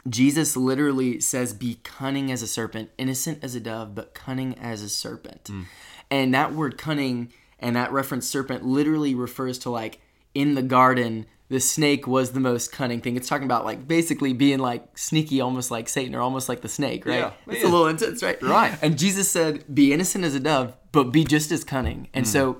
Jesus 0.08 0.56
literally 0.56 1.20
says, 1.20 1.54
Be 1.54 1.80
cunning 1.84 2.32
as 2.32 2.44
a 2.44 2.48
serpent, 2.48 2.92
innocent 3.00 3.44
as 3.44 3.56
a 3.56 3.60
dove, 3.60 3.96
but 3.96 4.14
cunning 4.14 4.56
as 4.60 4.84
a 4.84 4.90
serpent. 4.90 5.46
Mm. 5.46 5.66
And 6.12 6.34
that 6.36 6.54
word 6.54 6.78
cunning 6.78 7.34
and 7.60 7.76
that 7.76 7.92
reference 7.92 8.28
serpent 8.28 8.66
literally 8.66 9.16
refers 9.16 9.60
to 9.60 9.70
like 9.70 10.00
in 10.34 10.56
the 10.56 10.62
garden, 10.62 11.26
the 11.50 11.60
snake 11.60 12.08
was 12.08 12.32
the 12.32 12.40
most 12.40 12.72
cunning 12.72 13.02
thing. 13.02 13.16
It's 13.16 13.30
talking 13.30 13.46
about 13.46 13.66
like 13.66 13.88
basically 13.88 14.34
being 14.34 14.60
like 14.60 14.98
sneaky, 14.98 15.42
almost 15.42 15.72
like 15.72 15.88
Satan 15.88 16.16
or 16.16 16.22
almost 16.22 16.50
like 16.50 16.62
the 16.62 16.70
snake, 16.70 17.06
right? 17.06 17.20
Yeah, 17.20 17.32
it's 17.48 17.62
yeah. 17.62 17.70
a 17.70 17.72
little 17.72 17.88
intense, 17.88 18.22
right? 18.24 18.42
Right. 18.42 18.78
And 18.82 18.98
Jesus 18.98 19.30
said, 19.30 19.64
Be 19.74 19.94
innocent 19.94 20.24
as 20.24 20.36
a 20.36 20.40
dove, 20.40 20.76
but 20.92 21.06
be 21.06 21.24
just 21.24 21.52
as 21.52 21.64
cunning. 21.64 22.10
And 22.14 22.28
so 22.28 22.60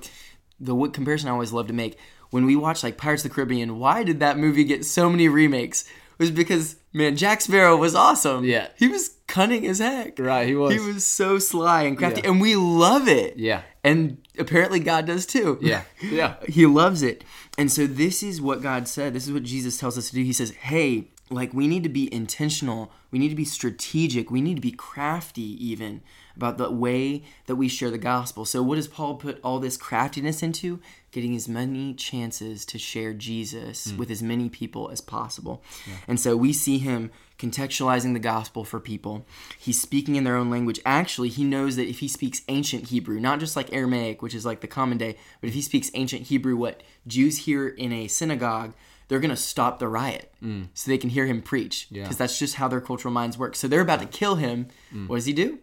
the 0.58 0.74
comparison 0.88 1.28
I 1.28 1.32
always 1.32 1.52
love 1.52 1.66
to 1.66 1.72
make 1.72 1.98
when 2.30 2.46
we 2.46 2.56
watch 2.56 2.82
like 2.82 2.96
Pirates 2.96 3.24
of 3.24 3.30
the 3.30 3.34
Caribbean, 3.34 3.78
why 3.78 4.02
did 4.02 4.20
that 4.20 4.38
movie 4.38 4.64
get 4.64 4.84
so 4.84 5.08
many 5.08 5.28
remakes? 5.28 5.84
Was 6.18 6.30
because 6.30 6.76
man, 6.92 7.16
Jack 7.16 7.40
Sparrow 7.42 7.76
was 7.76 7.94
awesome. 7.94 8.44
Yeah. 8.44 8.68
he 8.76 8.88
was 8.88 9.16
cunning 9.26 9.66
as 9.66 9.78
heck. 9.80 10.18
Right, 10.18 10.46
he 10.48 10.54
was. 10.54 10.72
He 10.72 10.80
was 10.80 11.04
so 11.04 11.38
sly 11.38 11.82
and 11.82 11.96
crafty, 11.98 12.22
Yeah. 12.22 12.30
and 12.30 12.40
we 12.40 12.56
love 12.56 13.06
it. 13.08 13.36
Yeah. 13.36 13.62
and 13.84 14.18
apparently 14.38 14.80
God 14.80 15.06
does 15.06 15.26
too. 15.26 15.58
Yeah. 15.60 15.82
Yeah. 16.02 16.36
he 16.48 16.66
loves 16.66 17.02
it. 17.02 17.22
And 17.58 17.70
so 17.70 17.86
this 17.86 18.22
is 18.22 18.40
what 18.40 18.62
God 18.62 18.88
said. 18.88 19.14
This 19.14 19.26
is 19.26 19.32
what 19.32 19.42
Jesus 19.42 19.78
tells 19.78 19.96
us 19.98 20.08
to 20.10 20.14
do. 20.14 20.22
He 20.22 20.32
says, 20.32 20.50
"Hey, 20.52 21.08
like 21.30 21.52
we 21.52 21.66
need 21.66 21.82
to 21.82 21.88
be 21.88 22.12
intentional. 22.12 22.92
We 23.10 23.18
need 23.18 23.30
to 23.30 23.34
be 23.34 23.44
strategic. 23.44 24.30
We 24.30 24.40
need 24.40 24.56
to 24.56 24.60
be 24.60 24.72
crafty 24.72 25.42
even 25.64 26.02
about 26.36 26.58
the 26.58 26.70
way 26.70 27.24
that 27.46 27.56
we 27.56 27.68
share 27.68 27.90
the 27.90 27.98
gospel." 27.98 28.44
So 28.44 28.62
what 28.62 28.76
does 28.76 28.88
Paul 28.88 29.16
put 29.16 29.40
all 29.42 29.58
this 29.58 29.76
craftiness 29.76 30.42
into? 30.42 30.80
Getting 31.10 31.34
as 31.34 31.48
many 31.48 31.94
chances 31.94 32.64
to 32.66 32.78
share 32.78 33.14
Jesus 33.14 33.90
hmm. 33.90 33.96
with 33.96 34.10
as 34.10 34.22
many 34.22 34.48
people 34.48 34.90
as 34.90 35.00
possible. 35.00 35.62
And 36.06 36.20
so 36.20 36.36
we 36.36 36.52
see 36.52 36.78
him 36.78 37.10
contextualizing 37.38 38.12
the 38.12 38.18
gospel 38.18 38.64
for 38.64 38.80
people. 38.80 39.26
He's 39.58 39.80
speaking 39.80 40.16
in 40.16 40.24
their 40.24 40.36
own 40.36 40.50
language. 40.50 40.80
Actually, 40.86 41.28
he 41.28 41.44
knows 41.44 41.76
that 41.76 41.88
if 41.88 41.98
he 41.98 42.08
speaks 42.08 42.42
ancient 42.48 42.88
Hebrew, 42.88 43.20
not 43.20 43.40
just 43.40 43.56
like 43.56 43.72
Aramaic, 43.72 44.22
which 44.22 44.34
is 44.34 44.46
like 44.46 44.60
the 44.60 44.66
common 44.66 44.98
day, 44.98 45.16
but 45.40 45.48
if 45.48 45.54
he 45.54 45.62
speaks 45.62 45.90
ancient 45.94 46.22
Hebrew, 46.28 46.56
what 46.56 46.82
Jews 47.06 47.38
hear 47.38 47.68
in 47.68 47.92
a 47.92 48.08
synagogue, 48.08 48.74
they're 49.08 49.20
going 49.20 49.30
to 49.30 49.36
stop 49.36 49.78
the 49.78 49.88
riot 49.88 50.32
mm. 50.42 50.68
so 50.74 50.90
they 50.90 50.98
can 50.98 51.10
hear 51.10 51.26
him 51.26 51.42
preach. 51.42 51.86
Yeah. 51.90 52.02
Because 52.02 52.16
that's 52.16 52.38
just 52.38 52.56
how 52.56 52.68
their 52.68 52.80
cultural 52.80 53.12
minds 53.12 53.38
work. 53.38 53.54
So 53.54 53.68
they're 53.68 53.80
about 53.80 54.00
to 54.00 54.06
kill 54.06 54.36
him. 54.36 54.68
Mm. 54.92 55.08
What 55.08 55.16
does 55.16 55.26
he 55.26 55.32
do? 55.32 55.58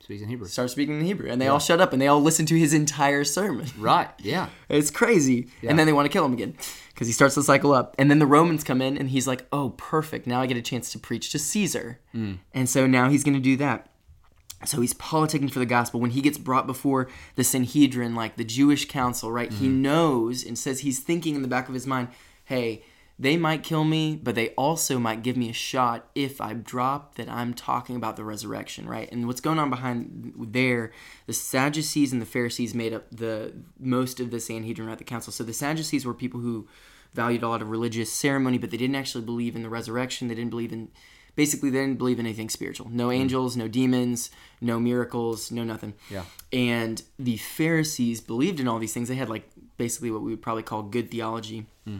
Speaks 0.00 0.22
in 0.22 0.28
Hebrew. 0.28 0.46
Start 0.46 0.70
speaking 0.70 1.00
in 1.00 1.06
Hebrew. 1.06 1.30
And 1.30 1.40
they 1.40 1.48
all 1.48 1.58
shut 1.58 1.80
up 1.80 1.94
and 1.94 2.02
they 2.02 2.08
all 2.08 2.20
listen 2.20 2.44
to 2.46 2.58
his 2.58 2.74
entire 2.74 3.24
sermon. 3.24 3.66
Right. 3.78 4.10
Yeah. 4.18 4.48
It's 4.68 4.90
crazy. 4.90 5.48
And 5.66 5.78
then 5.78 5.86
they 5.86 5.92
want 5.92 6.04
to 6.04 6.12
kill 6.12 6.24
him 6.24 6.34
again 6.34 6.56
because 6.92 7.06
he 7.06 7.12
starts 7.12 7.34
the 7.34 7.42
cycle 7.42 7.72
up. 7.72 7.94
And 7.98 8.10
then 8.10 8.18
the 8.18 8.26
Romans 8.26 8.64
come 8.64 8.82
in 8.82 8.98
and 8.98 9.10
he's 9.10 9.26
like, 9.26 9.46
oh, 9.52 9.70
perfect. 9.70 10.26
Now 10.26 10.42
I 10.42 10.46
get 10.46 10.56
a 10.56 10.62
chance 10.62 10.92
to 10.92 10.98
preach 10.98 11.30
to 11.30 11.38
Caesar. 11.38 12.00
Mm. 12.14 12.38
And 12.52 12.68
so 12.68 12.86
now 12.86 13.08
he's 13.08 13.24
going 13.24 13.34
to 13.34 13.40
do 13.40 13.56
that. 13.56 13.88
So 14.66 14.80
he's 14.80 14.94
politicking 14.94 15.50
for 15.50 15.58
the 15.58 15.66
gospel. 15.66 16.00
When 16.00 16.10
he 16.10 16.20
gets 16.20 16.38
brought 16.38 16.66
before 16.66 17.08
the 17.36 17.44
Sanhedrin, 17.44 18.14
like 18.14 18.36
the 18.36 18.44
Jewish 18.44 18.86
council, 18.86 19.30
right? 19.30 19.52
He 19.52 19.66
mm-hmm. 19.66 19.82
knows 19.82 20.44
and 20.44 20.58
says 20.58 20.80
he's 20.80 21.00
thinking 21.00 21.34
in 21.34 21.42
the 21.42 21.48
back 21.48 21.68
of 21.68 21.74
his 21.74 21.86
mind, 21.86 22.08
hey, 22.44 22.82
they 23.18 23.36
might 23.36 23.62
kill 23.62 23.84
me, 23.84 24.16
but 24.20 24.34
they 24.34 24.48
also 24.50 24.98
might 24.98 25.22
give 25.22 25.36
me 25.36 25.48
a 25.48 25.54
shot 25.54 26.08
if 26.14 26.40
I 26.40 26.52
drop 26.52 27.14
that 27.14 27.28
I'm 27.28 27.54
talking 27.54 27.94
about 27.94 28.16
the 28.16 28.24
resurrection, 28.24 28.88
right? 28.88 29.10
And 29.12 29.26
what's 29.28 29.40
going 29.40 29.60
on 29.60 29.70
behind 29.70 30.32
there, 30.36 30.90
the 31.26 31.32
Sadducees 31.32 32.12
and 32.12 32.20
the 32.20 32.26
Pharisees 32.26 32.74
made 32.74 32.92
up 32.92 33.04
the 33.12 33.54
most 33.78 34.18
of 34.18 34.32
the 34.32 34.40
Sanhedrin 34.40 34.88
at 34.88 34.98
the 34.98 35.04
council. 35.04 35.32
So 35.32 35.44
the 35.44 35.52
Sadducees 35.52 36.04
were 36.04 36.14
people 36.14 36.40
who 36.40 36.66
valued 37.12 37.44
a 37.44 37.48
lot 37.48 37.62
of 37.62 37.70
religious 37.70 38.12
ceremony, 38.12 38.58
but 38.58 38.72
they 38.72 38.76
didn't 38.76 38.96
actually 38.96 39.24
believe 39.24 39.54
in 39.54 39.62
the 39.62 39.68
resurrection. 39.68 40.26
They 40.26 40.34
didn't 40.34 40.50
believe 40.50 40.72
in 40.72 40.88
basically 41.36 41.70
they 41.70 41.80
didn't 41.80 41.98
believe 41.98 42.18
in 42.18 42.26
anything 42.26 42.48
spiritual. 42.48 42.88
No 42.90 43.06
hmm. 43.06 43.12
angels, 43.12 43.56
no 43.56 43.68
demons, 43.68 44.30
no 44.60 44.80
miracles, 44.80 45.50
no 45.50 45.64
nothing. 45.64 45.94
Yeah. 46.10 46.24
And 46.52 47.02
the 47.18 47.36
Pharisees 47.36 48.20
believed 48.20 48.60
in 48.60 48.68
all 48.68 48.78
these 48.78 48.92
things. 48.92 49.08
They 49.08 49.14
had 49.16 49.28
like 49.28 49.48
basically 49.76 50.10
what 50.10 50.22
we 50.22 50.30
would 50.30 50.42
probably 50.42 50.62
call 50.62 50.82
good 50.82 51.10
theology. 51.10 51.66
Hmm. 51.84 51.98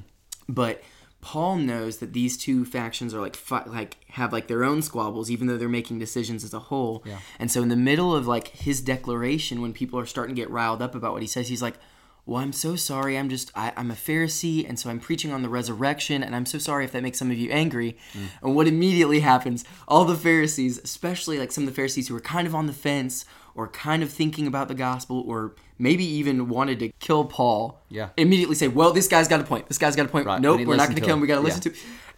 But 0.48 0.82
Paul 1.20 1.56
knows 1.56 1.98
that 1.98 2.12
these 2.12 2.36
two 2.36 2.66
factions 2.66 3.14
are 3.14 3.20
like 3.20 3.34
fi- 3.34 3.64
like 3.64 3.96
have 4.08 4.30
like 4.30 4.46
their 4.46 4.62
own 4.62 4.82
squabbles, 4.82 5.30
even 5.30 5.46
though 5.46 5.56
they're 5.56 5.68
making 5.68 5.98
decisions 5.98 6.44
as 6.44 6.52
a 6.52 6.58
whole. 6.58 7.02
Yeah. 7.06 7.18
And 7.38 7.50
so 7.50 7.62
in 7.62 7.70
the 7.70 7.76
middle 7.76 8.14
of 8.14 8.26
like 8.26 8.48
his 8.48 8.82
declaration, 8.82 9.62
when 9.62 9.72
people 9.72 9.98
are 9.98 10.06
starting 10.06 10.34
to 10.34 10.40
get 10.40 10.50
riled 10.50 10.82
up 10.82 10.94
about 10.94 11.12
what 11.12 11.22
he 11.22 11.28
says, 11.28 11.48
he's 11.48 11.62
like, 11.62 11.76
"Well, 12.26 12.40
I'm 12.42 12.52
so 12.52 12.76
sorry. 12.76 13.18
I'm 13.18 13.28
just 13.28 13.50
I, 13.54 13.72
I'm 13.76 13.90
a 13.90 13.94
Pharisee, 13.94 14.66
and 14.68 14.78
so 14.78 14.90
I'm 14.90 15.00
preaching 15.00 15.32
on 15.32 15.42
the 15.42 15.48
resurrection, 15.48 16.22
and 16.22 16.34
I'm 16.34 16.46
so 16.46 16.58
sorry 16.58 16.84
if 16.84 16.92
that 16.92 17.02
makes 17.02 17.18
some 17.18 17.30
of 17.30 17.36
you 17.38 17.50
angry." 17.50 17.96
And 18.42 18.54
what 18.56 18.66
immediately 18.66 19.20
happens? 19.20 19.64
All 19.88 20.04
the 20.04 20.16
Pharisees, 20.16 20.78
especially 20.78 21.38
like 21.38 21.52
some 21.52 21.64
of 21.64 21.70
the 21.70 21.74
Pharisees 21.74 22.08
who 22.08 22.14
were 22.14 22.20
kind 22.20 22.46
of 22.46 22.54
on 22.54 22.66
the 22.66 22.72
fence 22.72 23.24
or 23.54 23.68
kind 23.68 24.02
of 24.02 24.10
thinking 24.10 24.46
about 24.48 24.66
the 24.68 24.74
gospel, 24.74 25.22
or 25.28 25.54
maybe 25.78 26.04
even 26.04 26.48
wanted 26.48 26.78
to 26.80 26.88
kill 26.98 27.24
Paul, 27.24 27.80
Yeah. 27.88 28.08
immediately 28.16 28.56
say, 28.56 28.66
"Well, 28.68 28.92
this 28.92 29.06
guy's 29.06 29.28
got 29.28 29.40
a 29.40 29.44
point. 29.44 29.68
This 29.68 29.78
guy's 29.78 29.94
got 29.94 30.06
a 30.06 30.08
point. 30.08 30.26
Right. 30.26 30.40
Nope, 30.40 30.52
We 30.54 30.58
need 30.58 30.64
to 30.64 30.68
we're 30.70 30.76
not 30.76 30.84
going 30.88 30.96
to 30.96 31.00
kill 31.02 31.10
him. 31.10 31.18
him." 31.18 31.20
We 31.22 31.26
got 31.28 31.36
to 31.36 31.40
Yeah. 31.42 31.54
listen 31.54 31.60
to." 31.62 31.74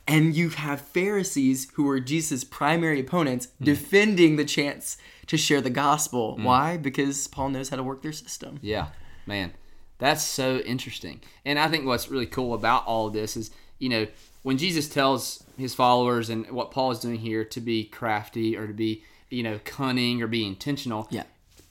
And 0.09 0.35
you 0.37 0.51
have 0.51 0.81
Pharisees 0.81 1.69
who 1.75 1.83
were 1.83 1.99
Jesus' 2.01 2.45
primary 2.45 3.01
opponents 3.01 3.49
Hmm. 3.59 3.65
defending 3.65 4.37
the 4.37 4.45
chance 4.45 4.97
to 5.27 5.37
share 5.37 5.61
the 5.61 5.69
gospel. 5.71 6.39
Why? 6.41 6.77
Because 6.77 7.27
Paul 7.27 7.49
knows 7.51 7.69
how 7.71 7.77
to 7.77 7.83
work 7.83 8.03
their 8.03 8.13
system. 8.13 8.59
Yeah, 8.63 8.87
man, 9.27 9.53
that's 9.99 10.23
so 10.23 10.59
interesting. 10.59 11.21
And 11.45 11.59
I 11.59 11.69
think 11.69 11.87
what's 11.87 12.09
really 12.11 12.27
cool 12.27 12.55
about 12.55 12.87
all 12.87 13.07
of 13.07 13.13
this 13.13 13.37
is, 13.37 13.51
you 13.79 13.89
know, 13.89 14.07
when 14.43 14.59
Jesus 14.59 14.89
tells 14.89 15.43
his 15.59 15.75
followers 15.75 16.31
and 16.31 16.49
what 16.51 16.71
Paul 16.71 16.91
is 16.91 17.01
doing 17.01 17.19
here 17.19 17.45
to 17.47 17.61
be 17.61 17.85
crafty 17.85 18.57
or 18.57 18.67
to 18.67 18.73
be, 18.73 19.03
you 19.31 19.43
know, 19.43 19.59
cunning 19.65 20.23
or 20.23 20.27
be 20.27 20.47
intentional. 20.47 21.09
Yeah. 21.11 21.25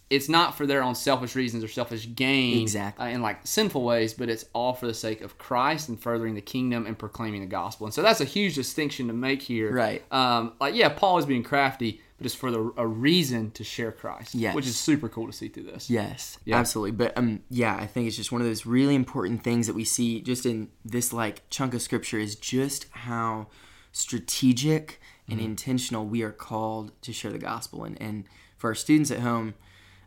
It's 0.09 0.29
not 0.29 0.55
for 0.55 0.67
their 0.67 0.83
own 0.83 0.93
selfish 0.93 1.35
reasons 1.35 1.63
or 1.63 1.67
selfish 1.67 2.07
gain, 2.15 2.61
Exactly. 2.61 3.05
uh, 3.07 3.09
in 3.09 3.21
like 3.23 3.39
sinful 3.43 3.83
ways, 3.83 4.13
but 4.13 4.29
it's 4.29 4.45
all 4.53 4.73
for 4.73 4.85
the 4.85 4.93
sake 4.93 5.21
of 5.21 5.37
Christ 5.39 5.89
and 5.89 5.99
furthering 5.99 6.35
the 6.35 6.41
kingdom 6.41 6.85
and 6.85 6.97
proclaiming 6.97 7.41
the 7.41 7.47
gospel. 7.47 7.87
And 7.87 7.93
so 7.93 8.03
that's 8.03 8.21
a 8.21 8.25
huge 8.25 8.53
distinction 8.53 9.07
to 9.07 9.13
make 9.13 9.41
here. 9.41 9.73
Right. 9.73 10.03
Um, 10.11 10.53
like 10.59 10.75
yeah, 10.75 10.89
Paul 10.89 11.17
is 11.17 11.25
being 11.25 11.41
crafty, 11.43 12.01
but 12.17 12.25
it's 12.25 12.35
for 12.35 12.49
the, 12.51 12.71
a 12.77 12.87
reason 12.87 13.51
to 13.51 13.63
share 13.63 13.91
Christ. 13.91 14.35
Yes. 14.35 14.55
Which 14.55 14.67
is 14.67 14.75
super 14.77 15.09
cool 15.09 15.27
to 15.27 15.33
see 15.33 15.47
through 15.49 15.63
this. 15.63 15.89
Yes, 15.89 16.37
Yeah. 16.45 16.57
absolutely. 16.57 16.91
But 16.91 17.17
um, 17.17 17.41
yeah, 17.49 17.75
I 17.75 17.87
think 17.87 18.07
it's 18.07 18.15
just 18.15 18.31
one 18.31 18.41
of 18.41 18.47
those 18.47 18.65
really 18.65 18.95
important 18.95 19.43
things 19.43 19.67
that 19.67 19.75
we 19.75 19.83
see 19.83 20.21
just 20.21 20.45
in 20.45 20.69
this 20.85 21.11
like 21.11 21.49
chunk 21.49 21.73
of 21.73 21.81
scripture 21.81 22.17
is 22.19 22.35
just 22.35 22.87
how 22.91 23.47
strategic 23.91 24.99
and 25.27 25.39
Mm-hmm. 25.39 25.45
intentional 25.49 26.05
we 26.05 26.21
are 26.21 26.31
called 26.31 26.91
to 27.01 27.11
share 27.11 27.31
the 27.31 27.39
gospel. 27.39 27.83
And 27.83 27.99
and 27.99 28.25
for 28.57 28.69
our 28.69 28.75
students 28.75 29.09
at 29.09 29.19
home, 29.21 29.55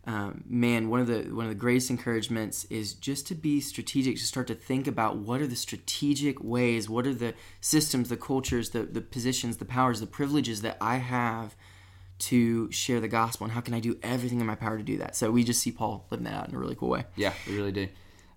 um, 0.07 0.45
man, 0.49 0.89
one 0.89 1.01
of 1.01 1.09
the 1.09 1.23
one 1.35 1.45
of 1.45 1.51
the 1.51 1.57
greatest 1.59 1.91
encouragements 1.91 2.65
is 2.71 2.95
just 2.95 3.27
to 3.27 3.35
be 3.35 3.61
strategic, 3.61 4.17
to 4.17 4.23
start 4.25 4.47
to 4.47 4.55
think 4.55 4.87
about 4.87 5.17
what 5.17 5.41
are 5.41 5.47
the 5.49 5.57
strategic 5.57 6.43
ways, 6.43 6.89
what 6.89 7.05
are 7.07 7.13
the 7.15 7.35
systems, 7.61 8.09
the 8.09 8.17
cultures, 8.17 8.71
the 8.71 8.85
the 8.85 9.01
positions, 9.01 9.57
the 9.57 9.65
powers, 9.65 9.99
the 9.99 10.07
privileges 10.07 10.63
that 10.63 10.77
I 10.81 10.97
have 10.99 11.57
to 12.19 12.71
share 12.73 13.01
the 13.01 13.09
gospel, 13.09 13.45
and 13.45 13.53
how 13.53 13.61
can 13.61 13.75
I 13.75 13.81
do 13.81 13.99
everything 14.03 14.41
in 14.41 14.47
my 14.47 14.55
power 14.55 14.77
to 14.77 14.83
do 14.83 14.99
that? 14.99 15.17
So 15.17 15.31
we 15.31 15.45
just 15.45 15.61
see 15.61 15.73
Paul 15.73 16.07
living 16.11 16.25
that 16.25 16.35
out 16.35 16.49
in 16.49 16.55
a 16.55 16.59
really 16.59 16.75
cool 16.75 16.89
way. 16.89 17.05
Yeah, 17.17 17.33
we 17.47 17.57
really 17.57 17.73
do. 17.73 17.89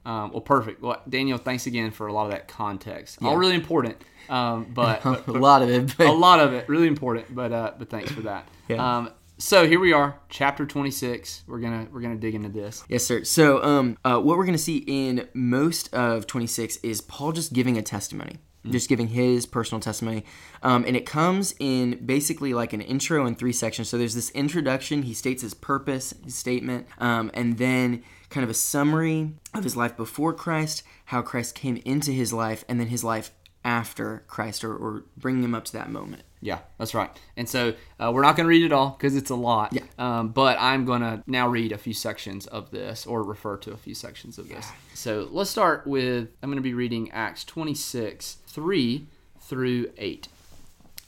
Um, 0.05 0.31
well, 0.31 0.41
perfect. 0.41 0.81
Well, 0.81 1.01
Daniel, 1.07 1.37
thanks 1.37 1.67
again 1.67 1.91
for 1.91 2.07
a 2.07 2.13
lot 2.13 2.25
of 2.25 2.31
that 2.31 2.47
context. 2.47 3.19
All 3.21 3.37
really 3.37 3.53
important, 3.55 3.97
um, 4.29 4.65
but, 4.73 5.03
but- 5.03 5.27
a 5.27 5.31
lot 5.33 5.61
of 5.61 5.69
it, 5.69 5.95
but 5.97 6.07
a 6.07 6.11
lot 6.11 6.39
of 6.39 6.53
it 6.53 6.67
really 6.67 6.87
important. 6.87 7.33
But 7.33 7.51
uh, 7.51 7.73
but 7.77 7.89
thanks 7.89 8.11
for 8.11 8.21
that. 8.21 8.47
Yeah. 8.67 8.97
Um, 8.99 9.09
so 9.37 9.67
here 9.67 9.79
we 9.81 9.91
are, 9.91 10.17
chapter 10.29 10.65
twenty 10.65 10.91
six. 10.91 11.43
We're 11.47 11.59
gonna 11.59 11.87
we're 11.91 11.99
gonna 11.99 12.15
dig 12.15 12.35
into 12.35 12.47
this. 12.49 12.85
Yes, 12.87 13.03
sir. 13.03 13.23
So, 13.25 13.61
um, 13.63 13.97
uh, 14.05 14.19
what 14.19 14.37
we're 14.37 14.45
to 14.45 14.57
see 14.57 14.77
in 14.87 15.27
most 15.33 15.93
of 15.93 16.27
26 16.27 16.77
is 16.77 17.01
Paul 17.01 17.31
just 17.31 17.51
giving 17.51 17.77
a 17.77 17.81
testimony, 17.81 18.37
just 18.69 18.89
giving 18.89 19.07
his 19.07 19.45
personal 19.45 19.79
testimony. 19.79 20.23
Um, 20.61 20.83
and 20.85 20.95
it 20.95 21.05
comes 21.05 21.55
in 21.59 22.05
basically 22.05 22.53
like 22.53 22.73
an 22.73 22.81
intro 22.81 23.25
in 23.25 23.35
three 23.35 23.53
sections. 23.53 23.89
So, 23.89 23.97
there's 23.97 24.15
this 24.15 24.29
introduction, 24.31 25.03
he 25.03 25.13
states 25.13 25.41
his 25.41 25.53
purpose, 25.53 26.13
his 26.23 26.35
statement, 26.35 26.87
um, 26.99 27.31
and 27.33 27.57
then 27.57 28.03
kind 28.29 28.43
of 28.43 28.49
a 28.49 28.55
summary 28.55 29.33
of 29.53 29.63
his 29.63 29.75
life 29.75 29.97
before 29.97 30.33
Christ, 30.33 30.83
how 31.05 31.21
Christ 31.21 31.55
came 31.55 31.81
into 31.85 32.11
his 32.11 32.31
life, 32.31 32.63
and 32.69 32.79
then 32.79 32.87
his 32.87 33.03
life 33.03 33.31
after 33.63 34.23
Christ, 34.27 34.63
or, 34.63 34.75
or 34.75 35.03
bringing 35.17 35.43
him 35.43 35.55
up 35.55 35.65
to 35.65 35.73
that 35.73 35.89
moment. 35.89 36.23
Yeah, 36.41 36.59
that's 36.79 36.95
right. 36.95 37.09
And 37.37 37.47
so 37.47 37.75
uh, 37.99 38.11
we're 38.13 38.23
not 38.23 38.35
going 38.35 38.45
to 38.45 38.49
read 38.49 38.63
it 38.63 38.71
all 38.71 38.89
because 38.97 39.15
it's 39.15 39.29
a 39.29 39.35
lot. 39.35 39.73
Yeah. 39.73 39.83
Um, 39.99 40.29
but 40.29 40.57
I'm 40.59 40.85
going 40.85 41.01
to 41.01 41.23
now 41.27 41.47
read 41.47 41.71
a 41.71 41.77
few 41.77 41.93
sections 41.93 42.47
of 42.47 42.71
this 42.71 43.05
or 43.05 43.23
refer 43.23 43.57
to 43.57 43.71
a 43.71 43.77
few 43.77 43.93
sections 43.93 44.39
of 44.39 44.49
this. 44.49 44.67
So 44.95 45.27
let's 45.31 45.51
start 45.51 45.85
with 45.85 46.29
I'm 46.41 46.49
going 46.49 46.57
to 46.57 46.61
be 46.61 46.73
reading 46.73 47.11
Acts 47.11 47.43
26, 47.43 48.37
3 48.47 49.05
through 49.39 49.91
8. 49.97 50.27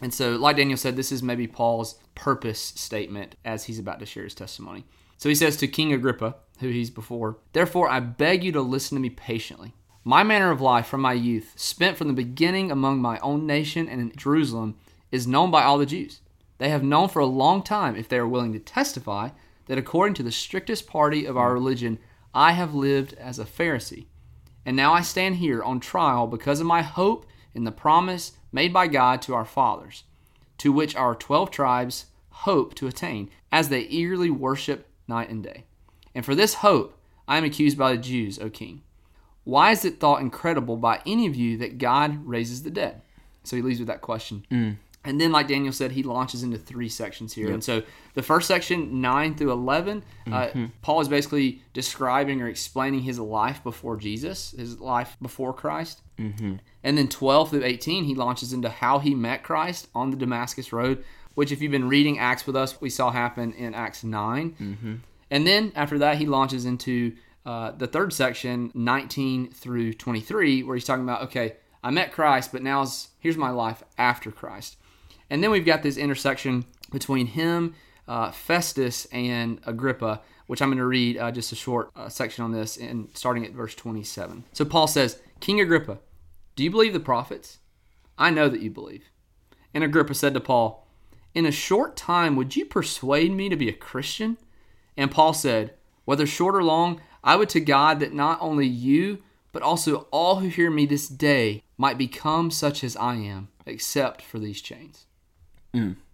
And 0.01 0.13
so, 0.13 0.31
like 0.31 0.57
Daniel 0.57 0.77
said, 0.77 0.95
this 0.95 1.11
is 1.11 1.23
maybe 1.23 1.47
Paul's 1.47 1.95
purpose 2.13 2.59
statement 2.59 3.35
as 3.43 3.65
he's 3.65 3.79
about 3.79 3.99
to 3.99 4.05
share 4.05 4.25
his 4.25 4.35
testimony. 4.35 4.85
So 5.17 5.29
he 5.29 5.35
says 5.35 5.55
to 5.57 5.67
King 5.67 5.93
Agrippa, 5.93 6.35
who 6.59 6.67
he's 6.69 6.89
before, 6.89 7.37
Therefore 7.53 7.89
I 7.89 8.01
beg 8.01 8.43
you 8.43 8.51
to 8.51 8.61
listen 8.61 8.97
to 8.97 9.01
me 9.01 9.09
patiently. 9.09 9.73
My 10.05 10.21
manner 10.23 10.51
of 10.51 10.59
life 10.59 10.87
from 10.87 10.99
my 10.99 11.13
youth, 11.13 11.53
spent 11.55 11.97
from 11.97 12.07
the 12.07 12.13
beginning 12.13 12.71
among 12.71 13.01
my 13.01 13.19
own 13.19 13.47
nation 13.47 13.87
and 13.87 14.01
in 14.01 14.11
Jerusalem, 14.17 14.75
is 15.11 15.27
known 15.27 15.49
by 15.49 15.63
all 15.63 15.77
the 15.77 15.85
Jews. 15.85 16.19
They 16.57 16.69
have 16.69 16.83
known 16.83 17.07
for 17.07 17.19
a 17.19 17.25
long 17.25 17.63
time, 17.63 17.95
if 17.95 18.09
they 18.09 18.17
are 18.17 18.27
willing 18.27 18.51
to 18.53 18.59
testify, 18.59 19.29
that 19.67 19.77
according 19.77 20.15
to 20.15 20.23
the 20.23 20.31
strictest 20.31 20.87
party 20.87 21.25
of 21.25 21.37
our 21.37 21.53
religion, 21.53 21.99
I 22.33 22.51
have 22.51 22.73
lived 22.73 23.13
as 23.13 23.39
a 23.39 23.45
Pharisee. 23.45 24.07
And 24.65 24.75
now 24.75 24.93
I 24.93 25.01
stand 25.01 25.37
here 25.37 25.63
on 25.63 25.79
trial 25.79 26.27
because 26.27 26.59
of 26.59 26.67
my 26.67 26.81
hope 26.81 27.25
in 27.53 27.63
the 27.63 27.71
promise 27.71 28.33
made 28.51 28.73
by 28.73 28.87
God 28.87 29.21
to 29.21 29.33
our 29.33 29.45
fathers, 29.45 30.03
to 30.57 30.73
which 30.73 30.95
our 30.95 31.15
twelve 31.15 31.49
tribes 31.49 32.07
hope 32.29 32.75
to 32.75 32.87
attain, 32.87 33.29
as 33.51 33.69
they 33.69 33.81
eagerly 33.81 34.29
worship 34.29 34.87
night 35.07 35.29
and 35.29 35.43
day. 35.43 35.63
And 36.13 36.25
for 36.25 36.35
this 36.35 36.55
hope 36.55 36.97
I 37.25 37.37
am 37.37 37.45
accused 37.45 37.77
by 37.77 37.93
the 37.93 38.01
Jews, 38.01 38.37
O 38.39 38.49
king. 38.49 38.81
Why 39.43 39.71
is 39.71 39.83
it 39.85 39.99
thought 39.99 40.21
incredible 40.21 40.77
by 40.77 41.01
any 41.05 41.27
of 41.27 41.35
you 41.35 41.57
that 41.57 41.77
God 41.77 42.25
raises 42.25 42.63
the 42.63 42.69
dead? 42.71 43.01
So 43.43 43.55
he 43.55 43.61
leaves 43.61 43.79
with 43.79 43.87
that 43.89 44.01
question. 44.01 44.45
And 45.05 45.19
then, 45.19 45.33
like 45.33 45.49
Daniel 45.49 45.73
said, 45.73 45.91
he 45.91 46.01
launches 46.01 46.43
into 46.43 46.57
three 46.57 46.87
sections 46.87 47.33
here. 47.33 47.51
And 47.51 47.61
so 47.61 47.83
the 48.13 48.23
first 48.23 48.47
section, 48.47 49.01
9 49.01 49.35
through 49.35 49.51
11, 49.51 50.01
uh, 50.31 50.47
Paul 50.81 51.01
is 51.01 51.09
basically 51.09 51.61
describing 51.73 52.41
or 52.41 52.47
explaining 52.47 53.01
his 53.01 53.19
life 53.19 53.61
before 53.65 53.97
Jesus, 53.97 54.51
his 54.51 54.79
life 54.79 55.17
before 55.21 55.53
Christ. 55.53 56.01
Mm-hmm. 56.17 56.55
And 56.83 56.97
then 56.97 57.09
12 57.09 57.49
through 57.49 57.65
18, 57.65 58.05
he 58.05 58.15
launches 58.15 58.53
into 58.53 58.69
how 58.69 58.99
he 58.99 59.13
met 59.13 59.43
Christ 59.43 59.89
on 59.93 60.09
the 60.09 60.15
Damascus 60.15 60.71
Road, 60.71 61.03
which, 61.35 61.51
if 61.51 61.61
you've 61.61 61.71
been 61.71 61.89
reading 61.89 62.17
Acts 62.17 62.47
with 62.47 62.55
us, 62.55 62.79
we 62.79 62.89
saw 62.89 63.11
happen 63.11 63.51
in 63.53 63.73
Acts 63.73 64.05
9. 64.05 64.55
And 65.31 65.45
then 65.47 65.73
after 65.75 65.97
that, 65.99 66.17
he 66.17 66.27
launches 66.27 66.63
into 66.65 67.13
uh, 67.45 67.71
the 67.71 67.87
third 67.87 68.13
section, 68.13 68.71
19 68.73 69.51
through 69.51 69.93
23, 69.93 70.63
where 70.63 70.75
he's 70.75 70.85
talking 70.85 71.03
about, 71.03 71.23
okay, 71.23 71.57
I 71.83 71.91
met 71.91 72.13
Christ, 72.13 72.51
but 72.51 72.63
now 72.63 72.85
here's 73.19 73.37
my 73.37 73.49
life 73.49 73.83
after 73.97 74.31
Christ. 74.31 74.77
And 75.29 75.43
then 75.43 75.51
we've 75.51 75.65
got 75.65 75.83
this 75.83 75.97
intersection 75.97 76.65
between 76.91 77.27
him, 77.27 77.75
uh, 78.07 78.31
Festus, 78.31 79.05
and 79.11 79.59
Agrippa, 79.65 80.21
which 80.47 80.61
I'm 80.61 80.69
going 80.69 80.77
to 80.77 80.85
read 80.85 81.17
uh, 81.17 81.31
just 81.31 81.51
a 81.51 81.55
short 81.55 81.89
uh, 81.95 82.07
section 82.07 82.43
on 82.45 82.51
this, 82.51 82.77
and 82.77 83.09
starting 83.13 83.45
at 83.45 83.51
verse 83.51 83.75
27. 83.75 84.45
So 84.53 84.63
Paul 84.63 84.87
says, 84.87 85.19
King 85.39 85.59
Agrippa, 85.59 85.99
do 86.55 86.63
you 86.63 86.71
believe 86.71 86.93
the 86.93 86.99
prophets? 86.99 87.59
I 88.17 88.29
know 88.29 88.47
that 88.47 88.61
you 88.61 88.69
believe. 88.69 89.09
And 89.73 89.83
Agrippa 89.83 90.13
said 90.13 90.33
to 90.35 90.39
Paul, 90.39 90.87
In 91.33 91.45
a 91.45 91.51
short 91.51 91.97
time, 91.97 92.35
would 92.35 92.55
you 92.55 92.65
persuade 92.65 93.31
me 93.31 93.49
to 93.49 93.55
be 93.55 93.69
a 93.69 93.73
Christian? 93.73 94.37
And 94.95 95.11
Paul 95.11 95.33
said, 95.33 95.73
Whether 96.05 96.27
short 96.27 96.55
or 96.55 96.63
long, 96.63 97.01
I 97.23 97.35
would 97.35 97.49
to 97.49 97.59
God 97.59 97.99
that 97.99 98.13
not 98.13 98.37
only 98.41 98.67
you, 98.67 99.23
but 99.51 99.61
also 99.61 100.07
all 100.11 100.37
who 100.37 100.47
hear 100.47 100.69
me 100.69 100.85
this 100.85 101.07
day 101.07 101.63
might 101.77 101.97
become 101.97 102.51
such 102.51 102.83
as 102.83 102.97
I 102.97 103.15
am, 103.15 103.49
except 103.65 104.21
for 104.21 104.39
these 104.39 104.61
chains. 104.61 105.05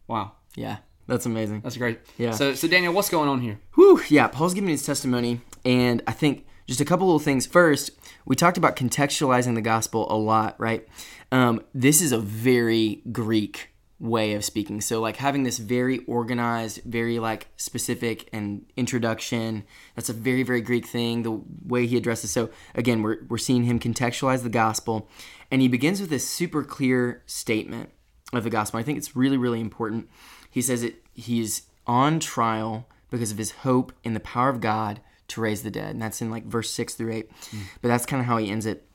Wow. 0.08 0.34
Yeah, 0.56 0.78
that's 1.08 1.26
amazing. 1.26 1.62
That's 1.62 1.78
great. 1.78 2.00
Yeah. 2.18 2.32
So, 2.32 2.54
so 2.54 2.68
Daniel, 2.68 2.94
what's 2.94 3.10
going 3.10 3.30
on 3.30 3.42
here? 3.42 3.60
Whew, 3.76 4.02
yeah, 4.10 4.28
Paul's 4.28 4.54
giving 4.54 4.70
his 4.70 4.86
testimony, 4.86 5.42
and 5.64 6.02
I 6.06 6.12
think 6.12 6.46
just 6.68 6.82
a 6.82 6.86
couple 6.86 7.08
little 7.08 7.20
things. 7.20 7.46
First, 7.46 7.92
we 8.26 8.36
talked 8.36 8.58
about 8.58 8.76
contextualizing 8.76 9.56
the 9.56 9.62
gospel 9.62 10.12
a 10.12 10.18
lot, 10.18 10.56
right? 10.60 10.88
Um, 11.32 11.62
this 11.74 12.02
is 12.02 12.12
a 12.12 12.20
very 12.20 13.02
Greek 13.12 13.69
way 14.00 14.34
of 14.34 14.46
speaking. 14.46 14.82
So, 14.82 15.02
like 15.02 15.18
having 15.18 15.44
this 15.44 15.58
very 15.58 16.00
organized, 16.06 16.82
very 16.86 17.20
like 17.20 17.48
specific 17.58 18.30
and 18.32 18.66
introduction. 18.78 19.64
That's 19.96 20.10
a 20.10 20.14
very, 20.14 20.44
very 20.44 20.62
Greek 20.62 20.86
thing. 20.86 21.24
The 21.24 21.42
way 21.66 21.86
he 21.86 21.98
addresses. 21.98 22.32
So, 22.32 22.50
again, 22.76 23.02
we're 23.04 23.18
we're 23.28 23.38
seeing 23.38 23.64
him 23.64 23.80
contextualize 23.80 24.44
the 24.44 24.50
gospel, 24.50 25.10
and 25.52 25.62
he 25.62 25.68
begins 25.68 26.00
with 26.00 26.10
this 26.10 26.28
super 26.28 26.64
clear 26.64 27.22
statement 27.26 27.90
of 28.34 28.44
the 28.44 28.50
gospel. 28.50 28.80
I 28.80 28.84
think 28.84 28.98
it's 28.98 29.16
really, 29.16 29.38
really 29.38 29.60
important. 29.60 30.10
He 30.50 30.62
says 30.62 30.84
it. 30.84 31.04
He's 31.14 31.64
on 31.86 32.20
trial 32.20 32.88
because 33.12 33.32
of 33.32 33.38
his 33.38 33.52
hope 33.52 33.92
in 34.04 34.14
the 34.14 34.20
power 34.20 34.50
of 34.50 34.62
God 34.62 35.02
to 35.30 35.42
raise 35.42 35.64
the 35.64 35.72
dead, 35.72 35.92
and 35.92 36.02
that's 36.02 36.22
in 36.22 36.32
like 36.32 36.46
verse 36.46 36.72
six 36.72 36.94
through 36.94 37.14
eight. 37.14 37.32
Hmm. 37.52 37.62
But 37.82 37.90
that's 37.90 38.06
kind 38.06 38.22
of 38.22 38.28
how 38.28 38.38
he 38.38 38.50
ends 38.50 38.66
it. 38.66 38.86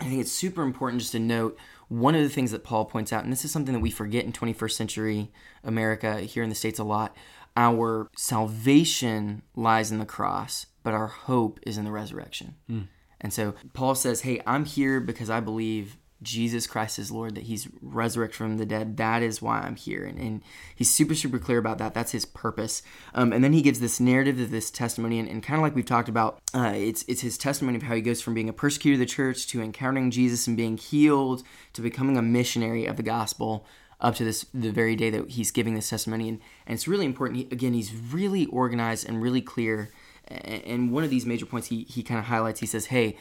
I 0.00 0.04
think 0.04 0.20
it's 0.20 0.32
super 0.32 0.62
important 0.62 1.00
just 1.00 1.12
to 1.12 1.18
note 1.18 1.58
one 1.88 2.14
of 2.14 2.22
the 2.22 2.28
things 2.28 2.50
that 2.50 2.64
Paul 2.64 2.84
points 2.84 3.12
out, 3.12 3.24
and 3.24 3.32
this 3.32 3.44
is 3.44 3.50
something 3.50 3.74
that 3.74 3.80
we 3.80 3.90
forget 3.90 4.24
in 4.24 4.32
21st 4.32 4.72
century 4.72 5.30
America 5.64 6.20
here 6.20 6.42
in 6.42 6.48
the 6.48 6.54
States 6.54 6.78
a 6.78 6.84
lot. 6.84 7.16
Our 7.56 8.08
salvation 8.16 9.42
lies 9.56 9.90
in 9.90 9.98
the 9.98 10.06
cross, 10.06 10.66
but 10.82 10.94
our 10.94 11.08
hope 11.08 11.58
is 11.62 11.76
in 11.76 11.84
the 11.84 11.90
resurrection. 11.90 12.54
Hmm. 12.68 12.82
And 13.20 13.32
so 13.32 13.54
Paul 13.72 13.94
says, 13.94 14.20
Hey, 14.20 14.40
I'm 14.46 14.64
here 14.64 15.00
because 15.00 15.28
I 15.28 15.40
believe 15.40 15.96
Jesus 16.22 16.66
Christ 16.66 16.98
is 16.98 17.10
Lord, 17.10 17.36
that 17.36 17.44
He's 17.44 17.68
resurrected 17.80 18.36
from 18.36 18.58
the 18.58 18.66
dead. 18.66 18.96
That 18.96 19.22
is 19.22 19.40
why 19.40 19.60
I'm 19.60 19.76
here. 19.76 20.04
And, 20.04 20.18
and 20.18 20.42
He's 20.74 20.90
super, 20.90 21.14
super 21.14 21.38
clear 21.38 21.58
about 21.58 21.78
that. 21.78 21.94
That's 21.94 22.12
His 22.12 22.24
purpose. 22.24 22.82
Um, 23.14 23.32
and 23.32 23.44
then 23.44 23.52
He 23.52 23.62
gives 23.62 23.80
this 23.80 24.00
narrative 24.00 24.40
of 24.40 24.50
this 24.50 24.70
testimony. 24.70 25.18
And, 25.18 25.28
and 25.28 25.42
kind 25.42 25.58
of 25.58 25.62
like 25.62 25.74
we've 25.74 25.86
talked 25.86 26.08
about, 26.08 26.40
uh, 26.54 26.72
it's, 26.74 27.04
it's 27.06 27.20
His 27.20 27.38
testimony 27.38 27.76
of 27.76 27.84
how 27.84 27.94
He 27.94 28.02
goes 28.02 28.20
from 28.20 28.34
being 28.34 28.48
a 28.48 28.52
persecutor 28.52 28.94
of 28.94 29.00
the 29.00 29.06
church 29.06 29.46
to 29.48 29.62
encountering 29.62 30.10
Jesus 30.10 30.46
and 30.46 30.56
being 30.56 30.76
healed 30.76 31.42
to 31.74 31.82
becoming 31.82 32.16
a 32.16 32.22
missionary 32.22 32.86
of 32.86 32.96
the 32.96 33.02
gospel 33.02 33.64
up 34.00 34.14
to 34.14 34.24
this 34.24 34.46
the 34.54 34.70
very 34.70 34.94
day 34.94 35.10
that 35.10 35.28
he's 35.30 35.50
giving 35.50 35.74
this 35.74 35.90
testimony 35.90 36.28
and, 36.28 36.40
and 36.66 36.74
it's 36.74 36.86
really 36.86 37.04
important 37.04 37.36
he, 37.36 37.48
again 37.50 37.74
he's 37.74 37.92
really 37.92 38.46
organized 38.46 39.08
and 39.08 39.20
really 39.20 39.40
clear 39.40 39.90
and, 40.28 40.92
one 40.92 41.02
of 41.02 41.10
these 41.10 41.26
major 41.26 41.46
points 41.46 41.68
he, 41.68 41.82
he 41.84 42.02
kind 42.02 42.20
of 42.20 42.26
highlights 42.26 42.60
he 42.60 42.66
says 42.66 42.86
hey 42.86 43.16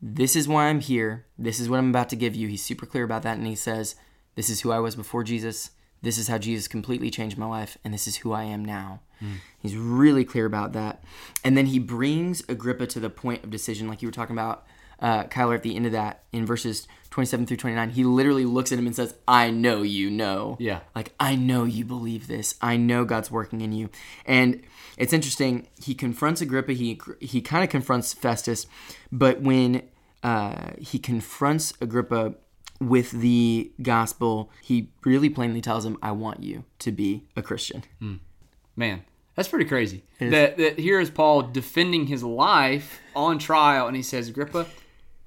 this 0.00 0.36
is 0.36 0.48
why 0.48 0.66
i'm 0.66 0.80
here. 0.80 1.26
This 1.38 1.60
is 1.60 1.68
what 1.68 1.78
i'm 1.78 1.90
about 1.90 2.08
to 2.10 2.16
give 2.16 2.34
you. 2.34 2.48
He's 2.48 2.62
super 2.62 2.86
clear 2.86 3.04
about 3.04 3.22
that 3.22 3.38
and 3.38 3.46
he 3.46 3.54
says 3.54 3.96
this 4.34 4.50
is 4.50 4.60
who 4.60 4.70
i 4.70 4.78
was 4.78 4.96
before 4.96 5.24
jesus. 5.24 5.70
This 6.00 6.18
is 6.18 6.28
how 6.28 6.38
jesus 6.38 6.68
completely 6.68 7.10
changed 7.10 7.38
my 7.38 7.46
life 7.46 7.76
and 7.84 7.92
this 7.92 8.06
is 8.06 8.16
who 8.16 8.32
i 8.32 8.44
am 8.44 8.64
now. 8.64 9.00
Hmm. 9.18 9.34
He's 9.58 9.76
really 9.76 10.24
clear 10.24 10.46
about 10.46 10.72
that. 10.72 11.02
And 11.42 11.56
then 11.56 11.66
he 11.66 11.78
brings 11.78 12.42
agrippa 12.48 12.86
to 12.88 13.00
the 13.00 13.10
point 13.10 13.44
of 13.44 13.50
decision 13.50 13.88
like 13.88 14.02
you 14.02 14.08
were 14.08 14.12
talking 14.12 14.36
about 14.36 14.64
uh, 15.00 15.24
Kyler 15.24 15.54
at 15.54 15.62
the 15.62 15.76
end 15.76 15.86
of 15.86 15.92
that 15.92 16.24
in 16.32 16.46
verses 16.46 16.88
27 17.10 17.46
through 17.46 17.56
29, 17.56 17.90
he 17.90 18.04
literally 18.04 18.44
looks 18.44 18.70
at 18.72 18.78
him 18.78 18.86
and 18.86 18.94
says, 18.94 19.14
I 19.26 19.50
know 19.50 19.82
you 19.82 20.10
know. 20.10 20.56
Yeah. 20.60 20.80
Like, 20.94 21.14
I 21.18 21.34
know 21.34 21.64
you 21.64 21.84
believe 21.84 22.26
this. 22.26 22.54
I 22.60 22.76
know 22.76 23.04
God's 23.04 23.30
working 23.30 23.60
in 23.60 23.72
you. 23.72 23.90
And 24.26 24.62
it's 24.96 25.12
interesting. 25.12 25.68
He 25.82 25.94
confronts 25.94 26.40
Agrippa. 26.40 26.72
He, 26.72 27.00
he 27.20 27.40
kind 27.40 27.64
of 27.64 27.70
confronts 27.70 28.12
Festus. 28.12 28.66
But 29.10 29.40
when 29.40 29.82
uh, 30.22 30.72
he 30.78 30.98
confronts 30.98 31.72
Agrippa 31.80 32.34
with 32.80 33.10
the 33.10 33.72
gospel, 33.82 34.50
he 34.62 34.90
really 35.04 35.30
plainly 35.30 35.60
tells 35.60 35.84
him, 35.84 35.96
I 36.02 36.12
want 36.12 36.42
you 36.42 36.64
to 36.80 36.92
be 36.92 37.26
a 37.34 37.42
Christian. 37.42 37.84
Man, 38.76 39.02
that's 39.34 39.48
pretty 39.48 39.64
crazy. 39.64 40.04
That, 40.20 40.56
that 40.58 40.78
here 40.78 41.00
is 41.00 41.10
Paul 41.10 41.42
defending 41.42 42.06
his 42.06 42.22
life 42.22 43.00
on 43.16 43.38
trial, 43.38 43.86
and 43.88 43.96
he 43.96 44.02
says, 44.02 44.28
Agrippa, 44.28 44.66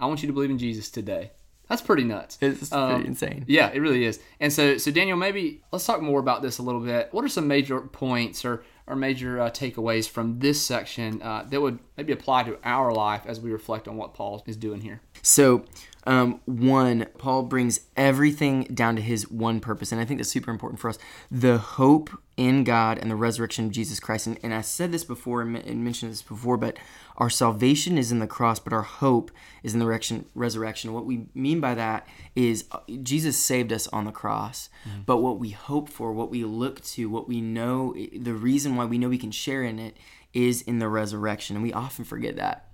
I 0.01 0.07
want 0.07 0.21
you 0.23 0.27
to 0.27 0.33
believe 0.33 0.49
in 0.49 0.57
Jesus 0.57 0.89
today. 0.89 1.31
That's 1.69 1.81
pretty 1.81 2.03
nuts. 2.03 2.37
It's 2.41 2.69
Um, 2.73 2.95
pretty 2.95 3.07
insane. 3.07 3.45
Yeah, 3.47 3.69
it 3.71 3.79
really 3.79 4.03
is. 4.03 4.19
And 4.41 4.51
so, 4.51 4.77
so 4.77 4.91
Daniel, 4.91 5.15
maybe 5.15 5.61
let's 5.71 5.85
talk 5.85 6.01
more 6.01 6.19
about 6.19 6.41
this 6.41 6.57
a 6.57 6.63
little 6.63 6.81
bit. 6.81 7.07
What 7.11 7.23
are 7.23 7.29
some 7.29 7.47
major 7.47 7.79
points 7.79 8.43
or, 8.43 8.63
or 8.87 8.95
major 8.97 9.39
uh, 9.39 9.49
takeaways 9.51 10.09
from 10.09 10.39
this 10.39 10.61
section 10.61 11.21
uh, 11.21 11.45
that 11.49 11.61
would 11.61 11.79
maybe 11.95 12.11
apply 12.11 12.43
to 12.43 12.57
our 12.65 12.91
life 12.91 13.21
as 13.25 13.39
we 13.39 13.51
reflect 13.53 13.87
on 13.87 13.95
what 13.95 14.13
Paul 14.13 14.43
is 14.47 14.57
doing 14.57 14.81
here? 14.81 14.99
So, 15.21 15.63
um, 16.05 16.41
one, 16.45 17.07
Paul 17.17 17.43
brings 17.43 17.81
everything 17.95 18.63
down 18.73 18.95
to 18.95 19.01
his 19.01 19.29
one 19.29 19.59
purpose, 19.59 19.91
and 19.91 20.01
I 20.01 20.05
think 20.05 20.19
that's 20.19 20.29
super 20.29 20.51
important 20.51 20.79
for 20.79 20.89
us 20.89 20.97
the 21.29 21.57
hope 21.57 22.09
in 22.37 22.63
God 22.63 22.97
and 22.97 23.11
the 23.11 23.15
resurrection 23.15 23.65
of 23.65 23.71
Jesus 23.71 23.99
Christ. 23.99 24.25
And, 24.25 24.39
and 24.41 24.53
I 24.53 24.61
said 24.61 24.91
this 24.91 25.03
before 25.03 25.41
and 25.41 25.55
and 25.57 25.83
mentioned 25.83 26.11
this 26.11 26.21
before, 26.23 26.57
but 26.57 26.77
our 27.17 27.29
salvation 27.29 27.97
is 27.97 28.11
in 28.11 28.19
the 28.19 28.27
cross, 28.27 28.57
but 28.59 28.73
our 28.73 28.81
hope 28.81 29.29
is 29.61 29.73
in 29.73 29.79
the 29.79 29.85
resurrection. 29.85 30.25
resurrection. 30.33 30.93
What 30.93 31.05
we 31.05 31.27
mean 31.35 31.59
by 31.59 31.75
that 31.75 32.07
is 32.35 32.65
uh, 32.71 32.79
Jesus 33.03 33.37
saved 33.37 33.71
us 33.71 33.87
on 33.87 34.05
the 34.05 34.11
cross, 34.11 34.69
but 35.05 35.17
what 35.17 35.37
we 35.37 35.49
hope 35.51 35.87
for, 35.87 36.11
what 36.13 36.31
we 36.31 36.43
look 36.43 36.81
to, 36.85 37.09
what 37.09 37.27
we 37.27 37.41
know, 37.41 37.93
the 38.17 38.33
reason 38.33 38.75
why 38.75 38.85
we 38.85 38.97
know 38.97 39.09
we 39.09 39.19
can 39.19 39.31
share 39.31 39.61
in 39.61 39.77
it 39.77 39.97
is 40.33 40.61
in 40.63 40.79
the 40.79 40.87
resurrection. 40.87 41.55
And 41.55 41.61
we 41.61 41.73
often 41.73 42.05
forget 42.05 42.37
that 42.37 42.69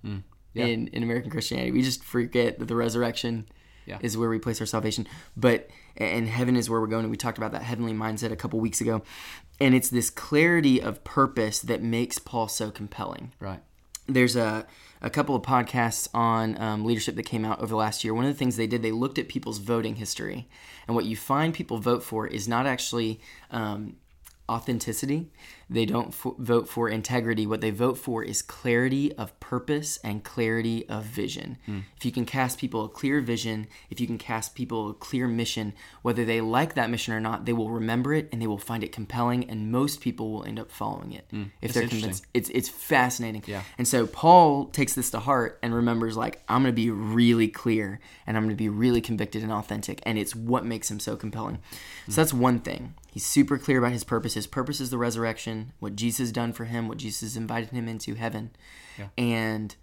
in, 0.66 0.88
in 0.88 1.02
American 1.02 1.30
Christianity. 1.30 1.70
We 1.70 1.82
just 1.82 2.02
forget 2.04 2.58
that 2.58 2.66
the 2.66 2.76
resurrection 2.76 3.46
Yeah. 3.86 3.98
is 4.00 4.16
where 4.16 4.28
we 4.30 4.38
place 4.38 4.60
our 4.60 4.66
salvation. 4.66 5.06
But 5.36 5.68
and 5.96 6.28
heaven 6.28 6.54
is 6.56 6.70
where 6.70 6.80
we're 6.80 6.86
going. 6.86 7.04
And 7.04 7.10
we 7.10 7.16
talked 7.16 7.38
about 7.38 7.52
that 7.52 7.62
heavenly 7.62 7.92
mindset 7.92 8.30
a 8.32 8.36
couple 8.36 8.60
weeks 8.60 8.80
ago. 8.80 9.02
And 9.60 9.74
it's 9.74 9.88
this 9.90 10.10
clarity 10.10 10.80
of 10.80 11.02
purpose 11.04 11.58
that 11.60 11.82
makes 11.82 12.18
Paul 12.18 12.46
so 12.48 12.70
compelling 12.70 13.32
Right. 13.40 13.60
there's 14.06 14.36
a, 14.36 14.66
a 15.02 15.10
couple 15.10 15.34
of 15.34 15.42
podcasts 15.42 16.08
on 16.14 16.56
um, 16.60 16.84
leadership 16.84 17.16
that 17.16 17.24
came 17.24 17.44
out 17.44 17.58
over 17.58 17.68
the 17.70 17.76
last 17.76 18.04
year. 18.04 18.14
One 18.14 18.24
of 18.24 18.32
the 18.32 18.38
things 18.38 18.56
they 18.56 18.66
did, 18.68 18.82
they 18.82 18.92
looked 18.92 19.18
at 19.18 19.28
people's 19.28 19.58
voting 19.58 19.96
history. 19.96 20.48
And 20.86 20.94
what 20.94 21.04
you 21.04 21.16
find 21.16 21.52
people 21.52 21.78
vote 21.78 22.02
for 22.04 22.26
is 22.28 22.46
not 22.46 22.64
actually 22.66 23.20
um, 23.50 23.96
authenticity. 24.48 25.30
They 25.70 25.84
don't 25.84 26.08
f- 26.08 26.34
vote 26.38 26.68
for 26.68 26.88
integrity. 26.88 27.46
What 27.46 27.60
they 27.60 27.70
vote 27.70 27.98
for 27.98 28.22
is 28.22 28.40
clarity 28.40 29.12
of 29.14 29.38
purpose 29.38 29.98
and 30.02 30.24
clarity 30.24 30.88
of 30.88 31.04
vision. 31.04 31.58
Hmm. 31.66 31.80
If 31.96 32.06
you 32.06 32.12
can 32.12 32.24
cast 32.24 32.58
people 32.58 32.84
a 32.84 32.88
clear 32.88 33.20
vision, 33.20 33.66
if 33.90 34.00
you 34.00 34.06
can 34.06 34.16
cast 34.16 34.54
people 34.54 34.90
a 34.90 34.94
clear 34.94 35.28
mission, 35.28 35.74
whether 36.02 36.24
they 36.24 36.40
like 36.40 36.74
that 36.74 36.88
mission 36.88 37.12
or 37.12 37.20
not, 37.20 37.44
they 37.44 37.52
will 37.52 37.70
remember 37.70 38.14
it 38.14 38.28
and 38.32 38.40
they 38.40 38.46
will 38.46 38.58
find 38.58 38.82
it 38.82 38.92
compelling, 38.92 39.48
and 39.50 39.70
most 39.70 40.00
people 40.00 40.32
will 40.32 40.44
end 40.44 40.58
up 40.58 40.70
following 40.70 41.12
it 41.12 41.26
hmm. 41.30 41.44
if 41.60 41.74
they're 41.74 41.88
convinced. 41.88 42.26
It's 42.32 42.48
it's 42.48 42.68
fascinating. 42.68 43.42
Yeah. 43.46 43.62
And 43.76 43.86
so 43.86 44.06
Paul 44.06 44.66
takes 44.66 44.94
this 44.94 45.10
to 45.10 45.20
heart 45.20 45.58
and 45.62 45.74
remembers 45.74 46.16
like 46.16 46.42
I'm 46.48 46.62
going 46.62 46.72
to 46.72 46.76
be 46.76 46.90
really 46.90 47.48
clear 47.48 48.00
and 48.26 48.36
I'm 48.36 48.44
going 48.44 48.54
to 48.54 48.56
be 48.56 48.68
really 48.70 49.00
convicted 49.00 49.42
and 49.42 49.52
authentic 49.52 50.00
and 50.04 50.18
it's 50.18 50.34
what 50.34 50.64
makes 50.64 50.90
him 50.90 51.00
so 51.00 51.16
compelling. 51.16 51.58
So 52.06 52.12
hmm. 52.12 52.12
that's 52.12 52.32
one 52.32 52.60
thing. 52.60 52.94
He's 53.18 53.26
super 53.26 53.58
clear 53.58 53.78
about 53.78 53.90
his 53.90 54.04
purpose. 54.04 54.34
His 54.34 54.46
purpose 54.46 54.80
is 54.80 54.90
the 54.90 54.98
resurrection, 54.98 55.57
what 55.78 55.96
Jesus 55.96 56.18
has 56.18 56.32
done 56.32 56.52
for 56.52 56.64
him, 56.66 56.88
what 56.88 56.98
Jesus 56.98 57.36
invited 57.36 57.70
him 57.70 57.88
into 57.88 58.14
heaven. 58.14 58.50
And 59.16 59.74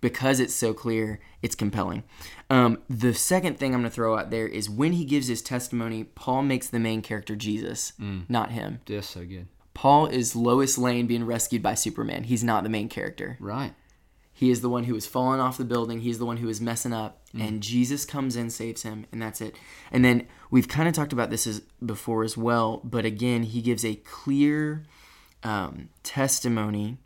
because 0.00 0.40
it's 0.40 0.54
so 0.54 0.74
clear, 0.74 1.20
it's 1.42 1.54
compelling. 1.54 2.02
Um, 2.50 2.78
the 2.88 3.14
second 3.14 3.58
thing 3.58 3.74
I'm 3.74 3.80
going 3.80 3.90
to 3.90 3.94
throw 3.94 4.16
out 4.16 4.30
there 4.30 4.46
is 4.46 4.68
when 4.70 4.92
he 4.92 5.04
gives 5.04 5.26
his 5.28 5.42
testimony, 5.42 6.04
Paul 6.04 6.42
makes 6.42 6.68
the 6.68 6.78
main 6.78 7.02
character 7.02 7.34
Jesus, 7.34 7.92
not 8.28 8.50
him. 8.50 8.80
Just 8.86 9.10
so 9.10 9.24
good. 9.24 9.48
Paul 9.74 10.06
is 10.06 10.34
Lois 10.36 10.78
Lane 10.78 11.06
being 11.06 11.26
rescued 11.26 11.62
by 11.62 11.74
Superman. 11.74 12.24
He's 12.24 12.44
not 12.44 12.62
the 12.62 12.70
main 12.70 12.88
character. 12.88 13.36
Right. 13.40 13.74
He 14.32 14.50
is 14.50 14.60
the 14.60 14.68
one 14.68 14.84
who 14.84 14.94
is 14.94 15.06
falling 15.06 15.40
off 15.40 15.56
the 15.56 15.64
building. 15.64 16.00
He's 16.00 16.18
the 16.18 16.26
one 16.26 16.36
who 16.36 16.48
is 16.50 16.60
messing 16.60 16.92
up, 16.92 17.22
and 17.38 17.62
Jesus 17.62 18.04
comes 18.04 18.36
in, 18.36 18.50
saves 18.50 18.82
him, 18.82 19.06
and 19.10 19.20
that's 19.20 19.40
it. 19.40 19.56
And 19.90 20.04
then 20.04 20.26
we've 20.50 20.68
kind 20.68 20.88
of 20.88 20.94
talked 20.94 21.14
about 21.14 21.30
this 21.30 21.46
as, 21.46 21.60
before 21.84 22.22
as 22.22 22.36
well, 22.36 22.82
but 22.84 23.06
again, 23.06 23.44
he 23.44 23.62
gives 23.62 23.82
a 23.82 23.94
clear 23.94 24.82
um, 25.42 25.90
testimony 26.02 26.98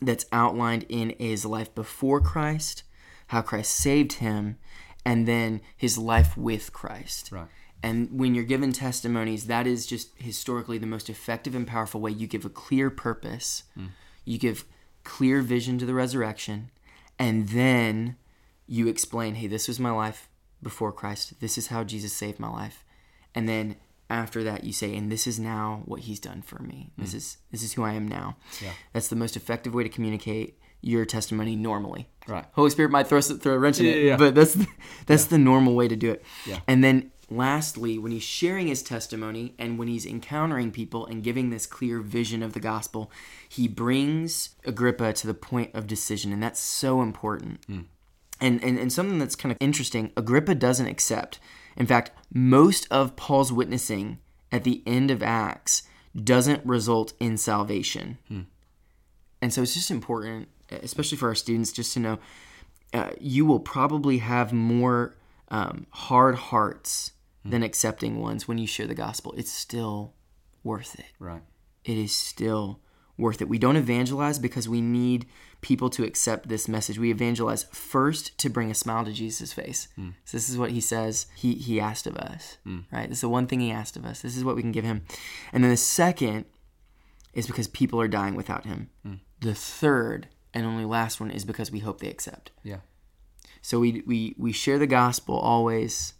that's 0.00 0.26
outlined 0.32 0.84
in 0.88 1.14
his 1.18 1.44
life 1.44 1.74
before 1.74 2.20
Christ, 2.20 2.82
how 3.28 3.42
Christ 3.42 3.72
saved 3.74 4.14
him, 4.14 4.58
and 5.04 5.26
then 5.28 5.60
his 5.76 5.98
life 5.98 6.36
with 6.36 6.72
Christ. 6.72 7.30
Right. 7.32 7.46
And 7.82 8.18
when 8.18 8.34
you're 8.34 8.44
given 8.44 8.72
testimonies, 8.72 9.46
that 9.46 9.66
is 9.66 9.86
just 9.86 10.10
historically 10.16 10.78
the 10.78 10.86
most 10.86 11.10
effective 11.10 11.54
and 11.54 11.66
powerful 11.66 12.00
way. 12.00 12.12
You 12.12 12.26
give 12.26 12.46
a 12.46 12.50
clear 12.50 12.88
purpose, 12.88 13.64
you 14.24 14.38
give 14.38 14.64
clear 15.04 15.42
vision 15.42 15.76
to 15.78 15.86
the 15.86 15.92
resurrection, 15.92 16.70
and 17.18 17.50
then 17.50 18.16
you 18.66 18.88
explain, 18.88 19.34
hey, 19.34 19.46
this 19.46 19.68
was 19.68 19.78
my 19.78 19.90
life 19.90 20.30
before 20.62 20.92
Christ. 20.92 21.40
This 21.40 21.58
is 21.58 21.66
how 21.66 21.84
Jesus 21.84 22.14
saved 22.14 22.40
my 22.40 22.48
life. 22.48 22.84
And 23.34 23.46
then 23.46 23.76
after 24.10 24.44
that 24.44 24.64
you 24.64 24.72
say, 24.72 24.94
and 24.96 25.10
this 25.10 25.26
is 25.26 25.38
now 25.40 25.82
what 25.84 26.00
he's 26.00 26.20
done 26.20 26.42
for 26.42 26.62
me. 26.62 26.90
This 26.98 27.12
mm. 27.12 27.16
is 27.16 27.36
this 27.50 27.62
is 27.62 27.72
who 27.72 27.82
I 27.82 27.92
am 27.92 28.06
now. 28.06 28.36
Yeah. 28.62 28.72
That's 28.92 29.08
the 29.08 29.16
most 29.16 29.36
effective 29.36 29.74
way 29.74 29.82
to 29.82 29.88
communicate 29.88 30.58
your 30.80 31.06
testimony 31.06 31.56
normally. 31.56 32.08
Right. 32.28 32.44
Holy 32.52 32.70
Spirit 32.70 32.90
might 32.90 33.06
throw 33.06 33.20
throw 33.20 33.54
a 33.54 33.58
wrench 33.58 33.80
in 33.80 33.86
Yeah, 33.86 33.92
it, 33.92 34.04
yeah, 34.04 34.16
but 34.16 34.34
that's 34.34 34.54
the, 34.54 34.66
that's 35.06 35.24
the 35.26 35.38
normal 35.38 35.74
way 35.74 35.88
to 35.88 35.96
do 35.96 36.10
it. 36.10 36.22
Yeah. 36.46 36.60
And 36.68 36.84
then 36.84 37.10
lastly, 37.30 37.98
when 37.98 38.12
he's 38.12 38.22
sharing 38.22 38.66
his 38.66 38.82
testimony 38.82 39.54
and 39.58 39.78
when 39.78 39.88
he's 39.88 40.04
encountering 40.04 40.70
people 40.70 41.06
and 41.06 41.22
giving 41.22 41.50
this 41.50 41.66
clear 41.66 42.00
vision 42.00 42.42
of 42.42 42.52
the 42.52 42.60
gospel, 42.60 43.10
he 43.48 43.66
brings 43.66 44.50
Agrippa 44.64 45.14
to 45.14 45.26
the 45.26 45.34
point 45.34 45.74
of 45.74 45.86
decision, 45.86 46.32
and 46.32 46.42
that's 46.42 46.60
so 46.60 47.00
important. 47.00 47.66
Mm. 47.66 47.84
And, 48.40 48.62
and 48.62 48.78
and 48.78 48.92
something 48.92 49.18
that's 49.18 49.36
kind 49.36 49.52
of 49.52 49.58
interesting, 49.60 50.12
Agrippa 50.16 50.54
doesn't 50.54 50.86
accept. 50.86 51.38
In 51.76 51.86
fact, 51.86 52.10
most 52.32 52.86
of 52.90 53.16
Paul's 53.16 53.52
witnessing 53.52 54.18
at 54.52 54.64
the 54.64 54.82
end 54.86 55.10
of 55.10 55.22
Acts 55.22 55.82
doesn't 56.14 56.64
result 56.64 57.12
in 57.18 57.36
salvation. 57.36 58.18
And 59.42 59.52
so 59.52 59.62
it's 59.62 59.74
just 59.74 59.90
important, 59.90 60.48
especially 60.70 61.18
for 61.18 61.28
our 61.28 61.34
students, 61.34 61.72
just 61.72 61.92
to 61.94 62.00
know 62.00 62.18
uh, 62.92 63.10
you 63.20 63.44
will 63.44 63.60
probably 63.60 64.18
have 64.18 64.52
more 64.52 65.16
um, 65.48 65.86
hard 65.90 66.36
hearts 66.36 67.12
than 67.44 67.62
accepting 67.62 68.20
ones 68.20 68.48
when 68.48 68.56
you 68.56 68.66
share 68.66 68.86
the 68.86 68.94
gospel. 68.94 69.34
It's 69.36 69.52
still 69.52 70.14
worth 70.62 70.98
it. 70.98 71.12
Right. 71.18 71.42
It 71.84 71.98
is 71.98 72.14
still 72.14 72.80
worth 73.18 73.42
it. 73.42 73.48
We 73.48 73.58
don't 73.58 73.76
evangelize 73.76 74.38
because 74.38 74.68
we 74.68 74.80
need 74.80 75.26
people 75.64 75.88
to 75.88 76.04
accept 76.04 76.46
this 76.46 76.68
message. 76.68 76.98
We 76.98 77.10
evangelize 77.10 77.64
first 77.72 78.36
to 78.36 78.50
bring 78.50 78.70
a 78.70 78.74
smile 78.74 79.02
to 79.06 79.12
Jesus' 79.12 79.54
face. 79.54 79.88
Hmm. 79.96 80.10
So 80.26 80.36
this 80.36 80.50
is 80.50 80.58
what 80.58 80.72
he 80.72 80.80
says 80.80 81.26
he, 81.34 81.54
he 81.54 81.80
asked 81.80 82.06
of 82.06 82.18
us, 82.18 82.58
hmm. 82.64 82.80
right? 82.92 83.08
This 83.08 83.18
is 83.18 83.22
the 83.22 83.30
one 83.30 83.46
thing 83.46 83.60
he 83.60 83.72
asked 83.72 83.96
of 83.96 84.04
us. 84.04 84.20
This 84.20 84.36
is 84.36 84.44
what 84.44 84.56
we 84.56 84.60
can 84.60 84.72
give 84.72 84.84
him. 84.84 85.06
And 85.54 85.64
then 85.64 85.70
the 85.70 85.78
second 85.78 86.44
is 87.32 87.46
because 87.46 87.66
people 87.66 87.98
are 87.98 88.08
dying 88.08 88.34
without 88.34 88.66
him. 88.66 88.90
Hmm. 89.02 89.14
The 89.40 89.54
third 89.54 90.28
and 90.52 90.66
only 90.66 90.84
last 90.84 91.18
one 91.18 91.30
is 91.30 91.46
because 91.46 91.72
we 91.72 91.78
hope 91.78 91.98
they 91.98 92.10
accept. 92.10 92.50
Yeah. 92.62 92.80
So 93.62 93.80
we 93.80 94.02
we 94.06 94.34
we 94.36 94.52
share 94.52 94.78
the 94.78 94.86
gospel 94.86 95.38
always, 95.38 96.12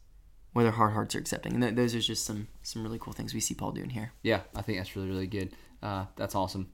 whether 0.54 0.70
hard 0.70 0.94
hearts 0.94 1.14
are 1.14 1.18
accepting. 1.18 1.52
And 1.52 1.62
th- 1.62 1.74
those 1.74 1.94
are 1.94 2.00
just 2.00 2.24
some 2.24 2.48
some 2.62 2.82
really 2.82 2.98
cool 2.98 3.12
things 3.12 3.34
we 3.34 3.40
see 3.40 3.52
Paul 3.54 3.72
doing 3.72 3.90
here. 3.90 4.12
Yeah, 4.22 4.40
I 4.56 4.62
think 4.62 4.78
that's 4.78 4.96
really, 4.96 5.08
really 5.08 5.26
good. 5.26 5.54
Uh, 5.82 6.06
that's 6.16 6.34
awesome. 6.34 6.70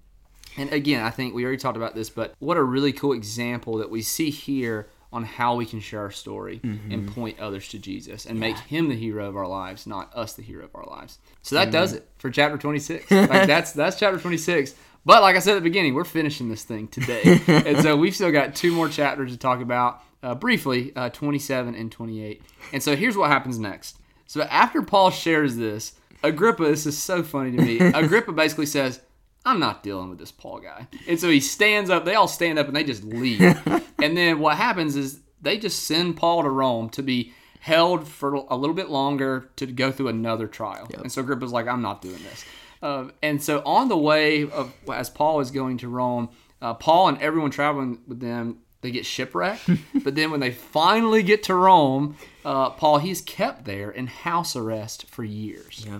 And 0.57 0.73
again, 0.73 1.03
I 1.03 1.11
think 1.11 1.35
we 1.35 1.45
already 1.45 1.59
talked 1.59 1.77
about 1.77 1.95
this, 1.95 2.11
but 2.11 2.35
what 2.39 2.57
a 2.57 2.63
really 2.63 2.93
cool 2.93 3.13
example 3.13 3.79
that 3.79 3.91
we 3.91 4.03
see 4.03 4.31
here 4.31 4.89
on 5.13 5.25
how 5.25 5.57
we 5.57 5.67
can 5.67 5.81
share 5.81 6.01
our 6.01 6.11
story 6.11 6.61
and 6.63 7.13
point 7.13 7.39
others 7.41 7.69
to 7.69 7.79
Jesus 7.79 8.27
and 8.27 8.39
make 8.39 8.57
him 8.59 8.89
the 8.89 8.95
hero 8.95 9.29
of 9.29 9.37
our 9.37 9.47
lives, 9.47 9.87
not 9.87 10.15
us 10.15 10.35
the 10.35 10.43
hero 10.43 10.65
of 10.65 10.75
our 10.75 10.87
lives. 10.87 11.19
So 11.43 11.57
that 11.57 11.71
does 11.73 11.95
it 11.95 12.09
for 12.19 12.31
chapter 12.31 12.57
26. 12.57 13.11
Like 13.31 13.47
that's 13.47 13.73
that's 13.73 13.99
chapter 13.99 14.19
26. 14.19 14.75
But 15.05 15.23
like 15.23 15.35
I 15.35 15.39
said 15.39 15.53
at 15.53 15.55
the 15.57 15.63
beginning, 15.63 15.95
we're 15.95 16.05
finishing 16.05 16.49
this 16.49 16.63
thing 16.63 16.89
today. 16.89 17.41
and 17.47 17.79
so 17.79 17.97
we've 17.97 18.15
still 18.15 18.31
got 18.31 18.55
two 18.55 18.73
more 18.73 18.89
chapters 18.89 19.33
to 19.33 19.39
talk 19.39 19.61
about 19.61 20.03
uh, 20.23 20.35
briefly, 20.35 20.93
uh, 20.95 21.09
27 21.09 21.75
and 21.75 21.91
28. 21.91 22.43
And 22.73 22.83
so 22.83 22.97
here's 22.97 23.17
what 23.17 23.31
happens 23.31 23.59
next. 23.59 23.99
So 24.27 24.43
after 24.43 24.83
Paul 24.83 25.11
shares 25.11 25.57
this, 25.57 25.95
Agrippa, 26.23 26.65
this 26.65 26.87
is 26.87 26.99
so 26.99 27.23
funny 27.23 27.57
to 27.57 27.63
me. 27.63 27.79
Agrippa 27.95 28.33
basically 28.33 28.67
says, 28.67 29.01
I'm 29.45 29.59
not 29.59 29.83
dealing 29.83 30.11
with 30.11 30.19
this 30.19 30.33
Paul 30.33 30.61
guy. 30.61 30.87
And 31.09 31.19
so 31.19 31.31
he 31.31 31.41
stands 31.41 31.89
up, 31.89 32.05
they 32.05 32.15
all 32.15 32.29
stand 32.29 32.59
up 32.59 32.67
and 32.67 32.77
they 32.77 32.85
just 32.85 33.05
leave. 33.05 33.41
and 34.03 34.17
then 34.17 34.39
what 34.39 34.57
happens 34.57 34.97
is 34.97 35.21
they 35.41 35.59
just 35.59 35.85
send 35.85 36.17
Paul 36.17 36.43
to 36.43 36.51
Rome 36.51 36.91
to 36.91 37.03
be 37.03 37.33
held 37.61 38.07
for 38.07 38.35
a 38.35 38.57
little 38.57 38.75
bit 38.75 38.91
longer 38.91 39.51
to 39.57 39.67
go 39.67 39.93
through 39.93 40.09
another 40.09 40.47
trial. 40.47 40.89
And 41.03 41.13
so 41.13 41.23
Agrippa's 41.23 41.53
like, 41.53 41.67
I'm 41.67 41.83
not 41.83 42.03
doing 42.03 42.23
this. 42.23 42.45
Uh, 42.83 43.09
and 43.23 43.43
so 43.43 43.63
on 43.65 43.89
the 43.89 43.97
way 43.97 44.49
of 44.51 44.73
as 44.93 45.11
Paul 45.11 45.41
is 45.41 45.51
going 45.51 45.79
to 45.79 45.89
Rome, 45.89 46.31
uh, 46.63 46.75
Paul 46.75 47.09
and 47.09 47.21
everyone 47.21 47.51
traveling 47.51 48.01
with 48.07 48.21
them 48.21 48.59
they 48.83 48.91
get 48.91 49.05
shipwrecked. 49.05 49.69
but 50.05 50.15
then 50.15 50.31
when 50.31 50.41
they 50.41 50.51
finally 50.51 51.23
get 51.23 51.43
to 51.45 51.55
Rome, 51.55 52.17
uh, 52.45 52.71
Paul 52.71 52.99
he's 52.99 53.21
kept 53.21 53.65
there 53.65 53.91
in 53.91 54.07
house 54.07 54.57
arrest 54.57 55.07
for 55.07 55.25
years. 55.25 55.85
Yeah. 55.87 55.99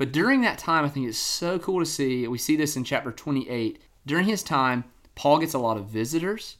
But 0.00 0.12
during 0.12 0.40
that 0.40 0.56
time, 0.56 0.86
I 0.86 0.88
think 0.88 1.06
it's 1.06 1.18
so 1.18 1.58
cool 1.58 1.78
to 1.78 1.84
see. 1.84 2.26
We 2.26 2.38
see 2.38 2.56
this 2.56 2.74
in 2.74 2.84
chapter 2.84 3.12
28. 3.12 3.82
During 4.06 4.24
his 4.24 4.42
time, 4.42 4.84
Paul 5.14 5.40
gets 5.40 5.52
a 5.52 5.58
lot 5.58 5.76
of 5.76 5.90
visitors, 5.90 6.56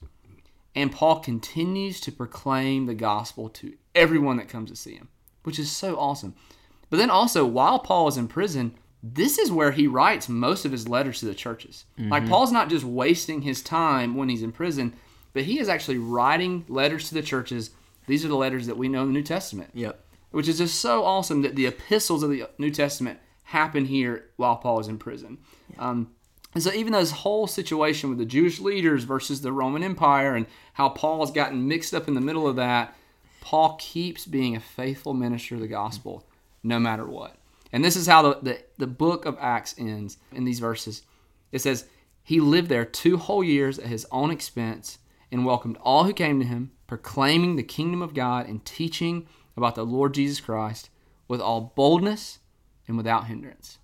and 0.74 0.92
Paul 0.92 1.20
continues 1.20 2.02
to 2.02 2.12
proclaim 2.12 2.84
the 2.84 2.94
gospel 2.94 3.48
to 3.48 3.72
everyone 3.94 4.36
that 4.36 4.50
comes 4.50 4.68
to 4.68 4.76
see 4.76 4.94
him, 4.94 5.08
which 5.44 5.58
is 5.58 5.72
so 5.72 5.96
awesome. 5.96 6.34
But 6.90 6.98
then 6.98 7.08
also, 7.08 7.46
while 7.46 7.78
Paul 7.78 8.08
is 8.08 8.18
in 8.18 8.28
prison, 8.28 8.74
this 9.02 9.38
is 9.38 9.50
where 9.50 9.72
he 9.72 9.86
writes 9.86 10.28
most 10.28 10.66
of 10.66 10.72
his 10.72 10.86
letters 10.86 11.20
to 11.20 11.24
the 11.24 11.34
churches. 11.34 11.86
Like, 11.96 12.24
mm-hmm. 12.24 12.30
Paul's 12.30 12.52
not 12.52 12.68
just 12.68 12.84
wasting 12.84 13.40
his 13.40 13.62
time 13.62 14.16
when 14.16 14.28
he's 14.28 14.42
in 14.42 14.52
prison, 14.52 14.92
but 15.32 15.44
he 15.44 15.58
is 15.58 15.70
actually 15.70 15.96
writing 15.96 16.66
letters 16.68 17.08
to 17.08 17.14
the 17.14 17.22
churches. 17.22 17.70
These 18.06 18.22
are 18.22 18.28
the 18.28 18.36
letters 18.36 18.66
that 18.66 18.76
we 18.76 18.88
know 18.88 19.00
in 19.00 19.08
the 19.08 19.14
New 19.14 19.22
Testament 19.22 19.70
Yep. 19.72 19.98
which 20.30 20.46
is 20.46 20.58
just 20.58 20.78
so 20.78 21.04
awesome 21.04 21.40
that 21.40 21.56
the 21.56 21.64
epistles 21.64 22.22
of 22.22 22.28
the 22.28 22.46
New 22.58 22.70
Testament 22.70 23.18
happen 23.50 23.84
here 23.84 24.26
while 24.36 24.54
Paul 24.54 24.78
is 24.78 24.86
in 24.86 24.96
prison. 24.96 25.38
Um, 25.76 26.12
and 26.54 26.62
so, 26.62 26.72
even 26.72 26.92
this 26.92 27.10
whole 27.10 27.48
situation 27.48 28.08
with 28.08 28.18
the 28.18 28.24
Jewish 28.24 28.60
leaders 28.60 29.02
versus 29.02 29.40
the 29.40 29.52
Roman 29.52 29.82
Empire 29.82 30.36
and 30.36 30.46
how 30.74 30.88
Paul 30.88 31.20
has 31.20 31.32
gotten 31.32 31.66
mixed 31.66 31.92
up 31.92 32.06
in 32.06 32.14
the 32.14 32.20
middle 32.20 32.46
of 32.46 32.56
that, 32.56 32.94
Paul 33.40 33.76
keeps 33.80 34.24
being 34.24 34.54
a 34.54 34.60
faithful 34.60 35.14
minister 35.14 35.56
of 35.56 35.60
the 35.60 35.66
gospel 35.66 36.24
no 36.62 36.78
matter 36.78 37.04
what. 37.04 37.36
And 37.72 37.84
this 37.84 37.96
is 37.96 38.06
how 38.06 38.22
the, 38.22 38.38
the, 38.40 38.62
the 38.78 38.86
book 38.86 39.26
of 39.26 39.36
Acts 39.40 39.74
ends 39.76 40.18
in 40.32 40.44
these 40.44 40.60
verses. 40.60 41.02
It 41.50 41.60
says, 41.60 41.86
He 42.22 42.38
lived 42.38 42.68
there 42.68 42.84
two 42.84 43.16
whole 43.16 43.42
years 43.42 43.80
at 43.80 43.86
his 43.86 44.06
own 44.12 44.30
expense 44.30 44.98
and 45.32 45.44
welcomed 45.44 45.76
all 45.80 46.04
who 46.04 46.12
came 46.12 46.38
to 46.38 46.46
him, 46.46 46.70
proclaiming 46.86 47.56
the 47.56 47.64
kingdom 47.64 48.00
of 48.00 48.14
God 48.14 48.48
and 48.48 48.64
teaching 48.64 49.26
about 49.56 49.74
the 49.74 49.84
Lord 49.84 50.14
Jesus 50.14 50.40
Christ 50.40 50.88
with 51.26 51.40
all 51.40 51.72
boldness 51.74 52.39
and 52.90 52.96
without 52.96 53.26
hindrance. 53.26 53.78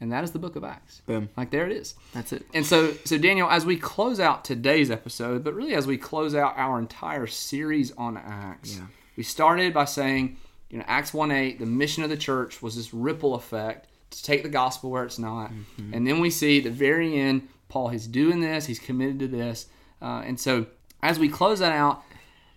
And 0.00 0.10
that 0.12 0.24
is 0.24 0.32
the 0.32 0.38
book 0.38 0.56
of 0.56 0.64
Acts. 0.64 1.00
Boom. 1.06 1.28
Like 1.36 1.50
there 1.50 1.66
it 1.66 1.72
is. 1.72 1.94
That's 2.12 2.32
it. 2.32 2.44
And 2.54 2.64
so, 2.66 2.92
so 3.04 3.16
Daniel, 3.18 3.48
as 3.50 3.64
we 3.66 3.76
close 3.76 4.18
out 4.18 4.44
today's 4.44 4.90
episode, 4.90 5.44
but 5.44 5.54
really 5.54 5.74
as 5.74 5.86
we 5.86 5.96
close 5.96 6.34
out 6.34 6.54
our 6.56 6.78
entire 6.78 7.26
series 7.26 7.92
on 7.92 8.16
Acts, 8.16 8.76
Yeah. 8.76 8.86
we 9.16 9.22
started 9.22 9.72
by 9.72 9.84
saying, 9.84 10.36
you 10.70 10.78
know, 10.78 10.84
Acts 10.86 11.14
1 11.14 11.30
8, 11.30 11.58
the 11.58 11.66
mission 11.66 12.02
of 12.02 12.10
the 12.10 12.16
church 12.16 12.60
was 12.62 12.76
this 12.76 12.92
ripple 12.92 13.34
effect 13.34 13.88
to 14.10 14.22
take 14.22 14.42
the 14.42 14.48
gospel 14.48 14.90
where 14.90 15.04
it's 15.04 15.18
not. 15.18 15.50
And 15.92 16.06
then 16.06 16.20
we 16.20 16.30
see 16.30 16.60
the 16.60 16.70
very 16.70 17.18
end, 17.18 17.48
Paul 17.68 17.90
is 17.90 18.06
doing 18.06 18.40
this, 18.40 18.66
he's 18.66 18.78
committed 18.78 19.18
to 19.20 19.28
this. 19.28 19.66
Uh, 20.02 20.22
and 20.26 20.38
so 20.38 20.66
as 21.02 21.18
we 21.18 21.28
close 21.28 21.58
that 21.60 21.72
out, 21.72 22.02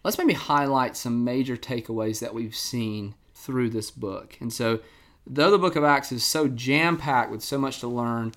let's 0.03 0.17
maybe 0.17 0.33
highlight 0.33 0.97
some 0.97 1.23
major 1.23 1.55
takeaways 1.57 2.19
that 2.19 2.33
we've 2.33 2.55
seen 2.55 3.15
through 3.33 3.69
this 3.69 3.91
book. 3.91 4.35
And 4.41 4.51
so, 4.51 4.79
though 5.29 5.51
the 5.51 5.59
book 5.59 5.75
of 5.75 5.83
Acts 5.83 6.11
is 6.11 6.23
so 6.23 6.47
jam 6.47 6.97
packed 6.97 7.31
with 7.31 7.43
so 7.43 7.57
much 7.57 7.79
to 7.79 7.87
learn, 7.87 8.33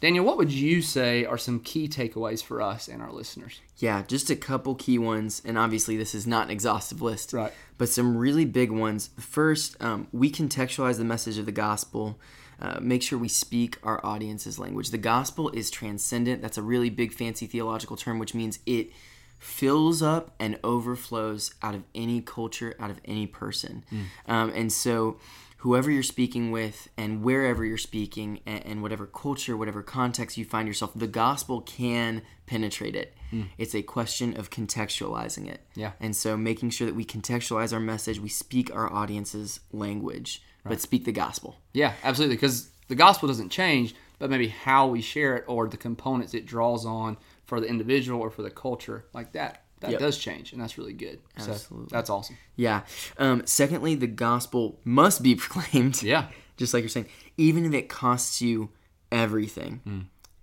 Daniel, 0.00 0.24
what 0.24 0.36
would 0.36 0.52
you 0.52 0.82
say 0.82 1.24
are 1.24 1.38
some 1.38 1.60
key 1.60 1.88
takeaways 1.88 2.42
for 2.42 2.60
us 2.60 2.88
and 2.88 3.00
our 3.00 3.10
listeners? 3.10 3.60
Yeah, 3.78 4.02
just 4.06 4.28
a 4.28 4.36
couple 4.36 4.74
key 4.74 4.98
ones, 4.98 5.40
and 5.46 5.56
obviously 5.56 5.96
this 5.96 6.14
is 6.14 6.26
not 6.26 6.44
an 6.46 6.50
exhaustive 6.50 7.00
list, 7.00 7.32
Right. 7.32 7.52
But 7.78 7.88
some 7.88 8.16
really 8.16 8.44
big 8.44 8.70
ones. 8.70 9.10
First, 9.18 9.82
um, 9.82 10.08
we 10.12 10.30
contextualize 10.30 10.98
the 10.98 11.04
message 11.04 11.38
of 11.38 11.46
the 11.46 11.52
gospel. 11.52 12.18
Uh, 12.60 12.78
make 12.80 13.02
sure 13.02 13.18
we 13.18 13.28
speak 13.28 13.78
our 13.82 14.04
audience's 14.04 14.58
language. 14.58 14.90
The 14.90 14.98
gospel 14.98 15.48
is 15.50 15.70
transcendent. 15.70 16.40
That's 16.42 16.58
a 16.58 16.62
really 16.62 16.90
big, 16.90 17.12
fancy 17.12 17.46
theological 17.46 17.96
term, 17.96 18.18
which 18.18 18.34
means 18.34 18.58
it 18.66 18.90
fills 19.38 20.02
up 20.02 20.34
and 20.38 20.58
overflows 20.62 21.54
out 21.62 21.74
of 21.74 21.82
any 21.94 22.20
culture, 22.20 22.74
out 22.78 22.90
of 22.90 23.00
any 23.04 23.26
person. 23.26 23.84
Um, 24.28 24.50
and 24.54 24.72
so, 24.72 25.16
whoever 25.64 25.90
you're 25.90 26.02
speaking 26.02 26.50
with, 26.50 26.90
and 26.94 27.22
wherever 27.22 27.64
you're 27.64 27.78
speaking, 27.78 28.38
and, 28.44 28.66
and 28.66 28.82
whatever 28.82 29.06
culture, 29.06 29.56
whatever 29.56 29.82
context 29.82 30.36
you 30.36 30.44
find 30.44 30.68
yourself, 30.68 30.92
the 30.94 31.06
gospel 31.06 31.62
can 31.62 32.20
penetrate 32.44 32.94
it. 32.94 33.16
Hmm. 33.30 33.44
It's 33.56 33.74
a 33.74 33.80
question 33.80 34.36
of 34.36 34.50
contextualizing 34.50 35.48
it. 35.48 35.62
Yeah. 35.74 35.92
And 36.00 36.14
so, 36.14 36.36
making 36.36 36.68
sure 36.68 36.86
that 36.86 36.94
we 36.94 37.06
contextualize 37.06 37.72
our 37.72 37.80
message, 37.80 38.20
we 38.20 38.28
speak 38.28 38.74
our 38.74 38.92
audience's 38.92 39.60
language, 39.72 40.42
but 40.66 40.82
speak 40.82 41.06
the 41.06 41.12
gospel. 41.12 41.56
Yeah, 41.72 41.94
absolutely. 42.04 42.36
Because 42.36 42.68
the 42.88 42.94
gospel 42.94 43.26
doesn't 43.28 43.48
change, 43.48 43.94
but 44.18 44.28
maybe 44.28 44.48
how 44.48 44.86
we 44.86 45.00
share 45.00 45.34
it 45.34 45.44
or 45.46 45.66
the 45.66 45.78
components 45.78 46.34
it 46.34 46.44
draws 46.44 46.84
on 46.84 47.16
for 47.46 47.58
the 47.58 47.66
individual 47.66 48.20
or 48.20 48.30
for 48.30 48.42
the 48.42 48.50
culture, 48.50 49.06
like 49.14 49.32
that, 49.32 49.63
that 49.84 49.92
Yep. 49.92 50.00
does 50.00 50.18
change, 50.18 50.52
and 50.52 50.60
that's 50.60 50.76
really 50.78 50.92
good. 50.92 51.20
Absolutely. 51.36 51.88
So 51.88 51.94
that's 51.96 52.10
awesome. 52.10 52.36
Yeah. 52.56 52.82
Um, 53.18 53.42
secondly, 53.46 53.94
the 53.94 54.06
gospel 54.06 54.80
must 54.84 55.22
be 55.22 55.34
proclaimed. 55.44 56.02
Yeah. 56.02 56.26
Just 56.56 56.72
like 56.74 56.82
you're 56.82 56.88
saying, 56.88 57.06
even 57.36 57.64
if 57.64 57.72
it 57.74 57.88
costs 57.88 58.40
you 58.42 58.70
everything. 59.10 59.80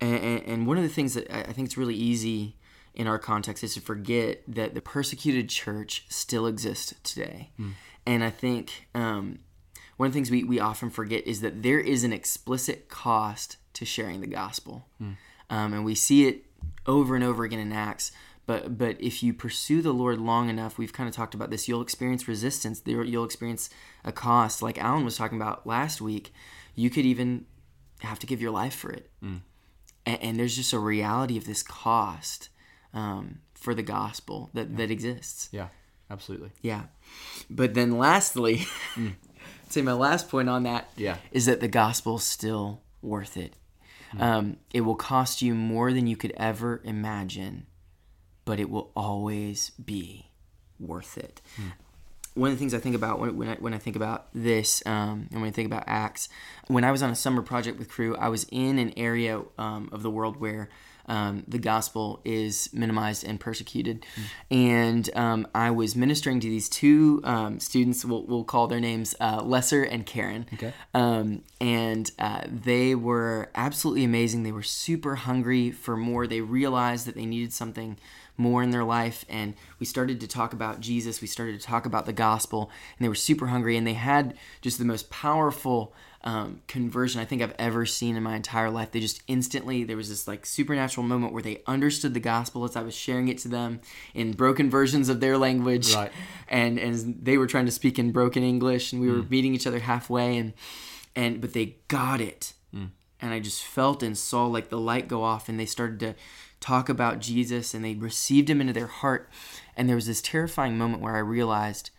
And, 0.00 0.14
and, 0.16 0.42
and 0.46 0.66
one 0.66 0.76
of 0.76 0.82
the 0.82 0.88
things 0.88 1.14
that 1.14 1.30
I 1.34 1.52
think 1.52 1.66
it's 1.66 1.76
really 1.76 1.94
easy 1.94 2.56
in 2.94 3.06
our 3.06 3.18
context 3.18 3.62
is 3.64 3.74
to 3.74 3.80
forget 3.80 4.42
that 4.48 4.74
the 4.74 4.80
persecuted 4.80 5.48
church 5.48 6.04
still 6.08 6.46
exists 6.46 6.92
today. 7.02 7.50
And 8.06 8.24
I 8.24 8.30
think 8.30 8.88
um, 8.94 9.38
one 9.96 10.06
of 10.08 10.12
the 10.12 10.16
things 10.16 10.30
we, 10.30 10.42
we 10.44 10.58
often 10.60 10.90
forget 10.90 11.26
is 11.26 11.40
that 11.40 11.62
there 11.62 11.78
is 11.80 12.04
an 12.04 12.12
explicit 12.12 12.88
cost 12.88 13.56
to 13.74 13.84
sharing 13.84 14.20
the 14.20 14.26
gospel. 14.26 14.86
Um, 15.00 15.16
and 15.74 15.84
we 15.84 15.94
see 15.94 16.26
it 16.26 16.44
over 16.86 17.14
and 17.14 17.22
over 17.24 17.44
again 17.44 17.58
in 17.60 17.72
Acts. 17.72 18.12
But 18.46 18.76
but 18.76 19.00
if 19.00 19.22
you 19.22 19.32
pursue 19.32 19.82
the 19.82 19.92
Lord 19.92 20.18
long 20.20 20.48
enough, 20.48 20.76
we've 20.78 20.92
kind 20.92 21.08
of 21.08 21.14
talked 21.14 21.34
about 21.34 21.50
this. 21.50 21.68
You'll 21.68 21.82
experience 21.82 22.26
resistance. 22.26 22.82
You'll 22.84 23.24
experience 23.24 23.70
a 24.04 24.12
cost, 24.12 24.62
like 24.62 24.78
Alan 24.78 25.04
was 25.04 25.16
talking 25.16 25.40
about 25.40 25.66
last 25.66 26.00
week. 26.00 26.32
You 26.74 26.90
could 26.90 27.04
even 27.06 27.46
have 28.00 28.18
to 28.18 28.26
give 28.26 28.40
your 28.42 28.50
life 28.50 28.74
for 28.74 28.90
it. 28.90 29.10
And, 29.22 29.42
and 30.06 30.38
there's 30.38 30.56
just 30.56 30.72
a 30.72 30.78
reality 30.78 31.36
of 31.36 31.46
this 31.46 31.62
cost 31.62 32.48
um, 32.92 33.38
for 33.54 33.74
the 33.74 33.82
gospel 33.84 34.50
that, 34.54 34.76
that 34.76 34.90
exists. 34.90 35.48
Yeah, 35.52 35.68
absolutely. 36.10 36.50
Yeah. 36.62 36.84
But 37.48 37.74
then 37.74 37.96
lastly, 37.98 38.66
I'd 38.96 39.14
say 39.68 39.82
my 39.82 39.92
last 39.92 40.28
point 40.28 40.48
on 40.48 40.64
that 40.64 40.88
is 40.96 41.00
Yeah. 41.02 41.16
is 41.30 41.46
that 41.46 41.60
the 41.60 41.68
gospel's 41.68 42.24
still 42.24 42.82
worth 43.02 43.36
it. 43.36 43.54
Um, 44.18 44.56
it 44.74 44.80
will 44.82 44.96
cost 44.96 45.40
you 45.40 45.54
more 45.54 45.92
than 45.92 46.06
you 46.06 46.16
could 46.16 46.34
ever 46.36 46.82
imagine, 46.84 47.66
but 48.44 48.58
it 48.60 48.70
will 48.70 48.90
always 48.96 49.70
be 49.70 50.26
worth 50.78 51.16
it. 51.16 51.40
One 52.34 52.50
of 52.50 52.56
the 52.56 52.58
things 52.58 52.72
I 52.72 52.78
think 52.78 52.94
about 52.94 53.20
when, 53.20 53.36
when, 53.36 53.48
I, 53.48 53.54
when 53.56 53.74
I 53.74 53.78
think 53.78 53.94
about 53.94 54.28
this 54.34 54.82
um, 54.86 55.28
and 55.30 55.42
when 55.42 55.48
I 55.48 55.52
think 55.52 55.66
about 55.66 55.84
Acts, 55.86 56.28
when 56.66 56.82
I 56.82 56.90
was 56.90 57.02
on 57.02 57.10
a 57.10 57.14
summer 57.14 57.42
project 57.42 57.78
with 57.78 57.88
Cru, 57.90 58.16
I 58.16 58.28
was 58.28 58.46
in 58.50 58.78
an 58.78 58.94
area 58.96 59.42
um, 59.58 59.90
of 59.92 60.02
the 60.02 60.10
world 60.10 60.38
where 60.40 60.70
um, 61.06 61.44
the 61.46 61.58
gospel 61.58 62.20
is 62.24 62.72
minimized 62.72 63.24
and 63.24 63.38
persecuted. 63.38 64.06
And 64.50 65.10
um, 65.16 65.46
I 65.54 65.70
was 65.70 65.96
ministering 65.96 66.40
to 66.40 66.48
these 66.48 66.68
two 66.68 67.20
um, 67.24 67.60
students, 67.60 68.04
we'll, 68.04 68.24
we'll 68.24 68.44
call 68.44 68.66
their 68.66 68.80
names 68.80 69.14
uh, 69.20 69.42
Lesser 69.42 69.82
and 69.82 70.06
Karen. 70.06 70.46
Okay. 70.54 70.72
Um, 70.94 71.42
and 71.60 72.10
uh, 72.18 72.42
they 72.46 72.94
were 72.94 73.50
absolutely 73.54 74.04
amazing. 74.04 74.42
They 74.42 74.52
were 74.52 74.62
super 74.62 75.16
hungry 75.16 75.70
for 75.70 75.96
more. 75.96 76.26
They 76.26 76.40
realized 76.40 77.06
that 77.06 77.14
they 77.14 77.26
needed 77.26 77.52
something 77.52 77.98
more 78.36 78.62
in 78.62 78.70
their 78.70 78.84
life. 78.84 79.24
And 79.28 79.54
we 79.78 79.86
started 79.86 80.20
to 80.20 80.26
talk 80.26 80.52
about 80.52 80.80
Jesus. 80.80 81.20
We 81.20 81.28
started 81.28 81.60
to 81.60 81.66
talk 81.66 81.86
about 81.86 82.06
the 82.06 82.12
gospel. 82.12 82.70
And 82.96 83.04
they 83.04 83.08
were 83.08 83.14
super 83.14 83.48
hungry. 83.48 83.76
And 83.76 83.86
they 83.86 83.94
had 83.94 84.36
just 84.60 84.78
the 84.78 84.84
most 84.84 85.10
powerful 85.10 85.94
um, 86.24 86.62
conversion 86.68 87.20
I 87.20 87.24
think 87.24 87.42
I've 87.42 87.54
ever 87.58 87.84
seen 87.84 88.16
in 88.16 88.22
my 88.22 88.36
entire 88.36 88.70
life. 88.70 88.92
They 88.92 89.00
just 89.00 89.22
instantly, 89.26 89.84
there 89.84 89.96
was 89.96 90.08
this 90.08 90.28
like 90.28 90.46
supernatural 90.46 91.04
moment 91.06 91.32
where 91.32 91.42
they 91.42 91.62
understood 91.66 92.14
the 92.14 92.20
gospel 92.20 92.64
as 92.64 92.76
I 92.76 92.82
was 92.82 92.94
sharing 92.94 93.28
it 93.28 93.38
to 93.38 93.48
them 93.48 93.80
in 94.14 94.32
broken 94.32 94.70
versions 94.70 95.08
of 95.08 95.20
their 95.20 95.36
language. 95.36 95.94
Right. 95.94 96.12
And, 96.48 96.78
and 96.78 97.24
they 97.24 97.36
were 97.38 97.46
trying 97.46 97.66
to 97.66 97.72
speak 97.72 97.98
in 97.98 98.12
broken 98.12 98.42
English. 98.42 98.92
And 98.92 99.02
we 99.02 99.10
were 99.10 99.24
meeting 99.24 99.54
each 99.54 99.66
other 99.66 99.80
halfway. 99.80 100.38
And, 100.38 100.52
and, 101.16 101.40
but 101.40 101.52
they 101.52 101.76
got 101.88 102.20
it. 102.20 102.54
And 103.24 103.32
I 103.32 103.38
just 103.38 103.62
felt 103.62 104.02
and 104.02 104.18
saw 104.18 104.46
like 104.46 104.68
the 104.68 104.80
light 104.80 105.06
go 105.06 105.22
off. 105.22 105.48
And 105.48 105.58
they 105.58 105.66
started 105.66 106.00
to 106.00 106.14
talk 106.62 106.88
about 106.88 107.18
Jesus 107.20 107.74
and 107.74 107.84
they 107.84 107.94
received 107.94 108.48
him 108.48 108.60
into 108.60 108.72
their 108.72 108.86
heart. 108.86 109.28
And 109.76 109.88
there 109.88 109.96
was 109.96 110.06
this 110.06 110.22
terrifying 110.22 110.78
moment 110.78 111.02
where 111.02 111.16
I 111.16 111.20
realized 111.20 111.90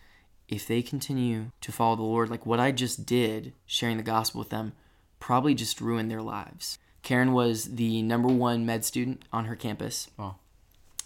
if 0.48 0.66
they 0.66 0.82
continue 0.82 1.50
to 1.60 1.72
follow 1.72 1.96
the 1.96 2.02
Lord, 2.02 2.30
like 2.30 2.46
what 2.46 2.60
I 2.60 2.72
just 2.72 3.06
did, 3.06 3.52
sharing 3.66 3.96
the 3.96 4.02
gospel 4.02 4.40
with 4.40 4.50
them, 4.50 4.72
probably 5.20 5.54
just 5.54 5.80
ruined 5.80 6.10
their 6.10 6.22
lives. 6.22 6.78
Karen 7.02 7.32
was 7.32 7.76
the 7.76 8.02
number 8.02 8.28
one 8.28 8.64
med 8.66 8.84
student 8.84 9.22
on 9.32 9.44
her 9.44 9.56
campus, 9.56 10.08
Oh, 10.18 10.36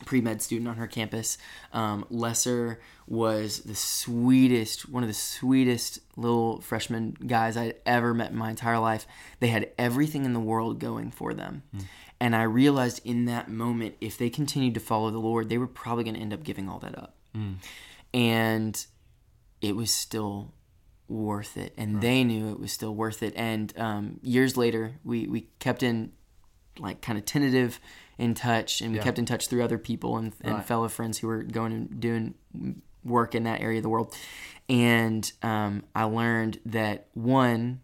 pre 0.04 0.20
med 0.20 0.40
student 0.40 0.68
on 0.68 0.76
her 0.76 0.86
campus. 0.86 1.38
Um, 1.72 2.04
Lesser 2.08 2.80
was 3.06 3.60
the 3.60 3.74
sweetest, 3.74 4.88
one 4.88 5.02
of 5.02 5.08
the 5.08 5.14
sweetest 5.14 5.98
little 6.16 6.60
freshman 6.60 7.16
guys 7.26 7.56
I'd 7.56 7.76
ever 7.84 8.14
met 8.14 8.30
in 8.30 8.36
my 8.36 8.50
entire 8.50 8.78
life. 8.78 9.06
They 9.40 9.48
had 9.48 9.70
everything 9.78 10.24
in 10.24 10.34
the 10.34 10.40
world 10.40 10.78
going 10.78 11.10
for 11.10 11.34
them. 11.34 11.62
And 12.20 12.34
I 12.34 12.42
realized 12.42 13.00
in 13.04 13.26
that 13.26 13.48
moment, 13.48 13.94
if 14.00 14.18
they 14.18 14.28
continued 14.30 14.74
to 14.74 14.80
follow 14.80 15.10
the 15.10 15.18
Lord, 15.20 15.48
they 15.48 15.58
were 15.58 15.68
probably 15.68 16.02
going 16.04 16.14
to 16.16 16.20
end 16.20 16.32
up 16.32 16.42
giving 16.42 16.68
all 16.68 16.78
that 16.80 16.98
up. 16.98 17.14
And 18.14 18.84
it 19.60 19.76
was 19.76 19.92
still 19.92 20.52
worth 21.08 21.56
it. 21.56 21.72
And 21.76 22.00
they 22.00 22.24
knew 22.24 22.50
it 22.50 22.60
was 22.60 22.72
still 22.72 22.94
worth 22.94 23.22
it. 23.22 23.34
And 23.36 23.72
um, 23.78 24.20
years 24.22 24.56
later, 24.56 24.94
we, 25.04 25.26
we 25.26 25.48
kept 25.58 25.82
in 25.82 26.12
like 26.78 27.00
kind 27.00 27.18
of 27.18 27.24
tentative 27.24 27.80
in 28.18 28.34
touch 28.34 28.80
and 28.80 28.92
we 28.92 28.98
Yeah. 28.98 29.04
kept 29.04 29.18
in 29.18 29.24
touch 29.26 29.48
through 29.48 29.62
other 29.64 29.78
people 29.78 30.16
and, 30.16 30.32
and 30.42 30.56
Right. 30.56 30.64
fellow 30.64 30.88
friends 30.88 31.18
who 31.18 31.26
were 31.28 31.42
going 31.42 31.72
and 31.72 32.00
doing 32.00 32.34
work 33.04 33.34
in 33.34 33.44
that 33.44 33.60
area 33.60 33.78
of 33.78 33.82
the 33.82 33.88
world. 33.88 34.14
And 34.68 35.30
um, 35.42 35.84
I 35.94 36.04
learned 36.04 36.60
that 36.66 37.08
one, 37.14 37.80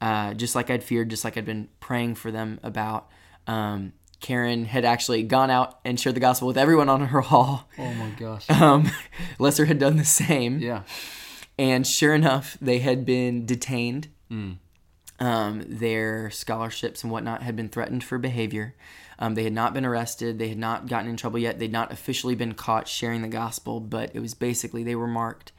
uh, 0.00 0.34
just 0.34 0.54
like 0.54 0.70
I'd 0.70 0.84
feared, 0.84 1.10
just 1.10 1.24
like 1.24 1.36
I'd 1.36 1.44
been 1.44 1.68
praying 1.80 2.14
for 2.16 2.30
them 2.30 2.60
about, 2.62 3.08
um, 3.46 3.92
Karen 4.20 4.64
had 4.64 4.84
actually 4.84 5.22
gone 5.22 5.50
out 5.50 5.78
and 5.84 6.00
shared 6.00 6.16
the 6.16 6.20
gospel 6.20 6.48
with 6.48 6.56
everyone 6.56 6.88
on 6.88 7.06
her 7.06 7.20
hall. 7.20 7.68
oh 7.78 7.94
my 7.94 8.10
gosh. 8.18 8.48
Um, 8.50 8.90
Lesser 9.38 9.66
had 9.66 9.78
done 9.78 9.96
the 9.96 10.04
same. 10.04 10.58
Yeah. 10.58 10.82
And 11.58 11.86
sure 11.86 12.14
enough, 12.14 12.56
they 12.60 12.78
had 12.78 13.04
been 13.04 13.46
detained. 13.46 14.08
Mm. 14.30 14.56
Um, 15.20 15.62
their 15.66 16.30
scholarships 16.30 17.02
and 17.02 17.12
whatnot 17.12 17.42
had 17.42 17.54
been 17.54 17.68
threatened 17.68 18.02
for 18.02 18.18
behavior. 18.18 18.74
Um, 19.18 19.34
they 19.34 19.44
had 19.44 19.52
not 19.52 19.74
been 19.74 19.84
arrested. 19.84 20.38
They 20.38 20.48
had 20.48 20.58
not 20.58 20.88
gotten 20.88 21.08
in 21.08 21.16
trouble 21.16 21.38
yet. 21.38 21.58
They'd 21.58 21.70
not 21.70 21.92
officially 21.92 22.34
been 22.34 22.54
caught 22.54 22.88
sharing 22.88 23.22
the 23.22 23.28
gospel, 23.28 23.78
but 23.78 24.10
it 24.14 24.20
was 24.20 24.34
basically 24.34 24.82
they 24.82 24.96
were 24.96 25.06
marked. 25.06 25.52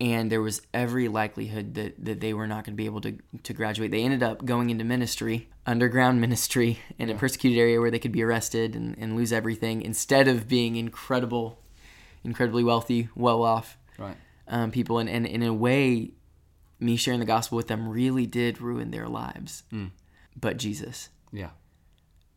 And 0.00 0.32
there 0.32 0.40
was 0.40 0.62
every 0.72 1.08
likelihood 1.08 1.74
that, 1.74 2.02
that 2.04 2.20
they 2.20 2.32
were 2.32 2.46
not 2.46 2.64
going 2.64 2.72
to 2.74 2.76
be 2.82 2.86
able 2.86 3.02
to, 3.02 3.18
to 3.42 3.52
graduate. 3.52 3.90
They 3.90 4.02
ended 4.02 4.22
up 4.22 4.46
going 4.46 4.70
into 4.70 4.82
ministry, 4.82 5.50
underground 5.66 6.22
ministry, 6.22 6.78
in 6.98 7.10
a 7.10 7.14
persecuted 7.14 7.58
area 7.58 7.78
where 7.80 7.90
they 7.90 7.98
could 7.98 8.10
be 8.12 8.22
arrested 8.22 8.74
and, 8.74 8.96
and 8.98 9.14
lose 9.14 9.30
everything 9.30 9.82
instead 9.82 10.26
of 10.26 10.48
being 10.48 10.76
incredible, 10.76 11.60
incredibly 12.24 12.64
wealthy, 12.64 13.10
well 13.14 13.42
off 13.42 13.76
Right. 13.98 14.16
um, 14.48 14.70
people, 14.70 14.98
and, 14.98 15.10
and 15.10 15.26
in 15.26 15.42
a 15.42 15.52
way, 15.52 16.12
me 16.78 16.96
sharing 16.96 17.20
the 17.20 17.26
gospel 17.26 17.56
with 17.56 17.68
them 17.68 17.86
really 17.86 18.24
did 18.24 18.58
ruin 18.62 18.90
their 18.92 19.06
lives. 19.06 19.64
But 20.34 20.56
Jesus, 20.56 21.10
Yeah. 21.30 21.50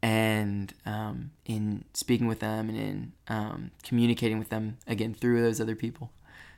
and 0.02 0.74
um, 0.86 1.32
in 1.46 1.86
speaking 1.94 2.28
with 2.28 2.40
them 2.40 2.68
and 2.68 2.78
in 2.78 3.14
um, 3.30 3.72
communicating 3.84 4.38
with 4.40 4.50
them 4.50 4.78
again 4.86 5.14
through 5.14 5.42
those 5.42 5.62
other 5.62 5.76
people, 5.76 6.12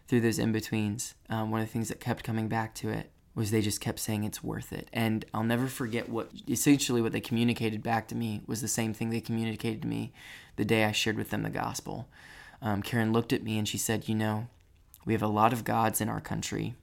through 0.08 0.22
those 0.22 0.40
in 0.40 0.52
betweens, 0.52 1.16
um, 1.30 1.52
one 1.52 1.62
of 1.62 1.68
the 1.68 1.72
things 1.72 1.90
that 1.90 2.00
kept 2.00 2.24
coming 2.24 2.48
back 2.48 2.76
to 2.76 2.90
it 2.90 3.12
was 3.34 3.52
they 3.52 3.62
just 3.62 3.82
kept 3.82 4.00
saying 4.00 4.24
it's 4.24 4.44
worth 4.44 4.72
it. 4.72 4.88
And 4.94 5.26
I'll 5.34 5.44
never 5.44 5.68
forget 5.68 6.08
what 6.08 6.32
essentially 6.48 7.02
what 7.02 7.12
they 7.12 7.20
communicated 7.20 7.84
back 7.84 8.08
to 8.08 8.16
me 8.16 8.42
was 8.48 8.62
the 8.62 8.68
same 8.68 8.94
thing 8.94 9.10
they 9.10 9.20
communicated 9.20 9.82
to 9.82 9.88
me 9.88 10.14
the 10.56 10.66
day 10.66 10.86
I 10.86 10.94
shared 10.94 11.18
with 11.18 11.32
them 11.32 11.44
the 11.44 11.50
gospel. 11.50 12.08
Um, 12.62 12.82
Karen 12.82 13.12
looked 13.12 13.34
at 13.34 13.44
me 13.44 13.58
and 13.58 13.68
she 13.68 13.78
said, 13.78 14.08
You 14.08 14.16
know, 14.16 14.48
we 15.06 15.14
have 15.14 15.22
a 15.22 15.28
lot 15.28 15.52
of 15.52 15.66
gods 15.66 16.00
in 16.00 16.08
our 16.08 16.22
country. 16.22 16.76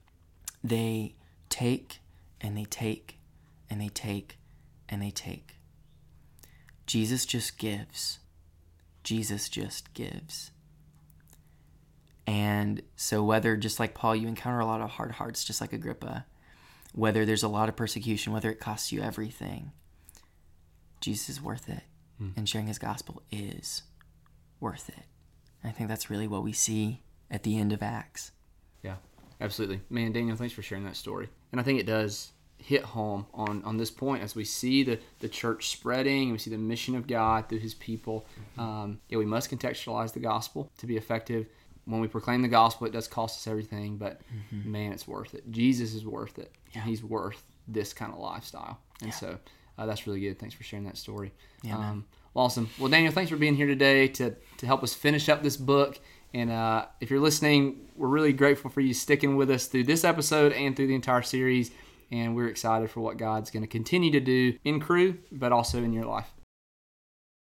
They 0.63 1.15
take 1.49 1.99
and 2.39 2.55
they 2.55 2.65
take 2.65 3.17
and 3.69 3.81
they 3.81 3.89
take 3.89 4.37
and 4.87 5.01
they 5.01 5.11
take. 5.11 5.55
Jesus 6.85 7.25
just 7.25 7.57
gives. 7.57 8.19
Jesus 9.03 9.49
just 9.49 9.93
gives. 9.93 10.51
And 12.25 12.81
so, 12.95 13.23
whether 13.23 13.57
just 13.57 13.79
like 13.79 13.93
Paul, 13.93 14.15
you 14.15 14.27
encounter 14.27 14.59
a 14.59 14.65
lot 14.65 14.81
of 14.81 14.91
hard 14.91 15.11
hearts, 15.11 15.43
just 15.43 15.59
like 15.59 15.73
Agrippa, 15.73 16.25
whether 16.93 17.25
there's 17.25 17.43
a 17.43 17.49
lot 17.49 17.69
of 17.69 17.75
persecution, 17.75 18.31
whether 18.31 18.49
it 18.49 18.59
costs 18.59 18.91
you 18.91 19.01
everything, 19.01 19.71
Jesus 21.01 21.29
is 21.29 21.41
worth 21.41 21.67
it. 21.69 21.83
Hmm. 22.17 22.29
And 22.37 22.47
sharing 22.47 22.67
his 22.67 22.79
gospel 22.79 23.23
is 23.31 23.83
worth 24.59 24.89
it. 24.89 25.05
I 25.63 25.71
think 25.71 25.89
that's 25.89 26.09
really 26.09 26.27
what 26.27 26.43
we 26.43 26.53
see 26.53 27.01
at 27.31 27.43
the 27.43 27.57
end 27.57 27.73
of 27.73 27.81
Acts. 27.81 28.31
Yeah, 28.83 28.95
absolutely. 29.41 29.81
Man, 29.89 30.11
Daniel, 30.11 30.37
thanks 30.37 30.53
for 30.53 30.61
sharing 30.61 30.85
that 30.85 30.95
story. 30.95 31.29
And 31.51 31.59
I 31.59 31.63
think 31.63 31.79
it 31.79 31.85
does 31.85 32.31
hit 32.57 32.83
home 32.83 33.25
on, 33.33 33.61
on 33.63 33.77
this 33.77 33.91
point 33.91 34.23
as 34.23 34.35
we 34.35 34.45
see 34.45 34.83
the, 34.83 34.99
the 35.19 35.27
church 35.27 35.69
spreading 35.69 36.23
and 36.23 36.31
we 36.31 36.37
see 36.37 36.49
the 36.49 36.57
mission 36.57 36.95
of 36.95 37.07
God 37.07 37.49
through 37.49 37.59
his 37.59 37.73
people. 37.73 38.25
Mm-hmm. 38.39 38.59
Um, 38.59 38.99
yeah, 39.09 39.17
we 39.17 39.25
must 39.25 39.51
contextualize 39.51 40.13
the 40.13 40.19
gospel 40.19 40.71
to 40.77 40.87
be 40.87 40.95
effective 40.95 41.47
when 41.85 41.99
we 41.99 42.07
proclaim 42.07 42.41
the 42.41 42.47
gospel, 42.47 42.87
it 42.87 42.93
does 42.93 43.07
cost 43.07 43.39
us 43.39 43.47
everything, 43.47 43.97
but 43.97 44.21
mm-hmm. 44.33 44.71
man, 44.71 44.91
it's 44.91 45.07
worth 45.07 45.33
it. 45.33 45.49
Jesus 45.51 45.93
is 45.93 46.05
worth 46.05 46.39
it. 46.39 46.51
Yeah. 46.71 46.81
And 46.81 46.89
he's 46.89 47.03
worth 47.03 47.43
this 47.67 47.93
kind 47.93 48.13
of 48.13 48.19
lifestyle. 48.19 48.79
And 49.01 49.09
yeah. 49.09 49.15
so 49.15 49.37
uh, 49.77 49.85
that's 49.85 50.07
really 50.07 50.21
good. 50.21 50.39
Thanks 50.39 50.55
for 50.55 50.63
sharing 50.63 50.85
that 50.85 50.97
story. 50.97 51.33
Yeah, 51.61 51.77
um, 51.77 52.05
awesome. 52.35 52.69
Well, 52.79 52.89
Daniel, 52.89 53.11
thanks 53.11 53.29
for 53.29 53.37
being 53.37 53.55
here 53.55 53.67
today 53.67 54.07
to, 54.09 54.35
to 54.57 54.65
help 54.65 54.83
us 54.83 54.93
finish 54.93 55.29
up 55.29 55.43
this 55.43 55.57
book. 55.57 55.99
And 56.33 56.49
uh, 56.49 56.85
if 56.99 57.11
you're 57.11 57.19
listening, 57.19 57.87
we're 57.95 58.07
really 58.07 58.33
grateful 58.33 58.71
for 58.71 58.81
you 58.81 58.93
sticking 58.93 59.35
with 59.35 59.51
us 59.51 59.67
through 59.67 59.83
this 59.83 60.03
episode 60.03 60.51
and 60.53 60.75
through 60.75 60.87
the 60.87 60.95
entire 60.95 61.21
series. 61.21 61.71
And 62.11 62.35
we're 62.35 62.47
excited 62.47 62.89
for 62.89 63.01
what 63.01 63.17
God's 63.17 63.51
going 63.51 63.63
to 63.63 63.67
continue 63.67 64.11
to 64.11 64.19
do 64.19 64.57
in 64.63 64.79
Cru, 64.79 65.17
but 65.31 65.51
also 65.51 65.83
in 65.83 65.93
your 65.93 66.05
life. 66.05 66.31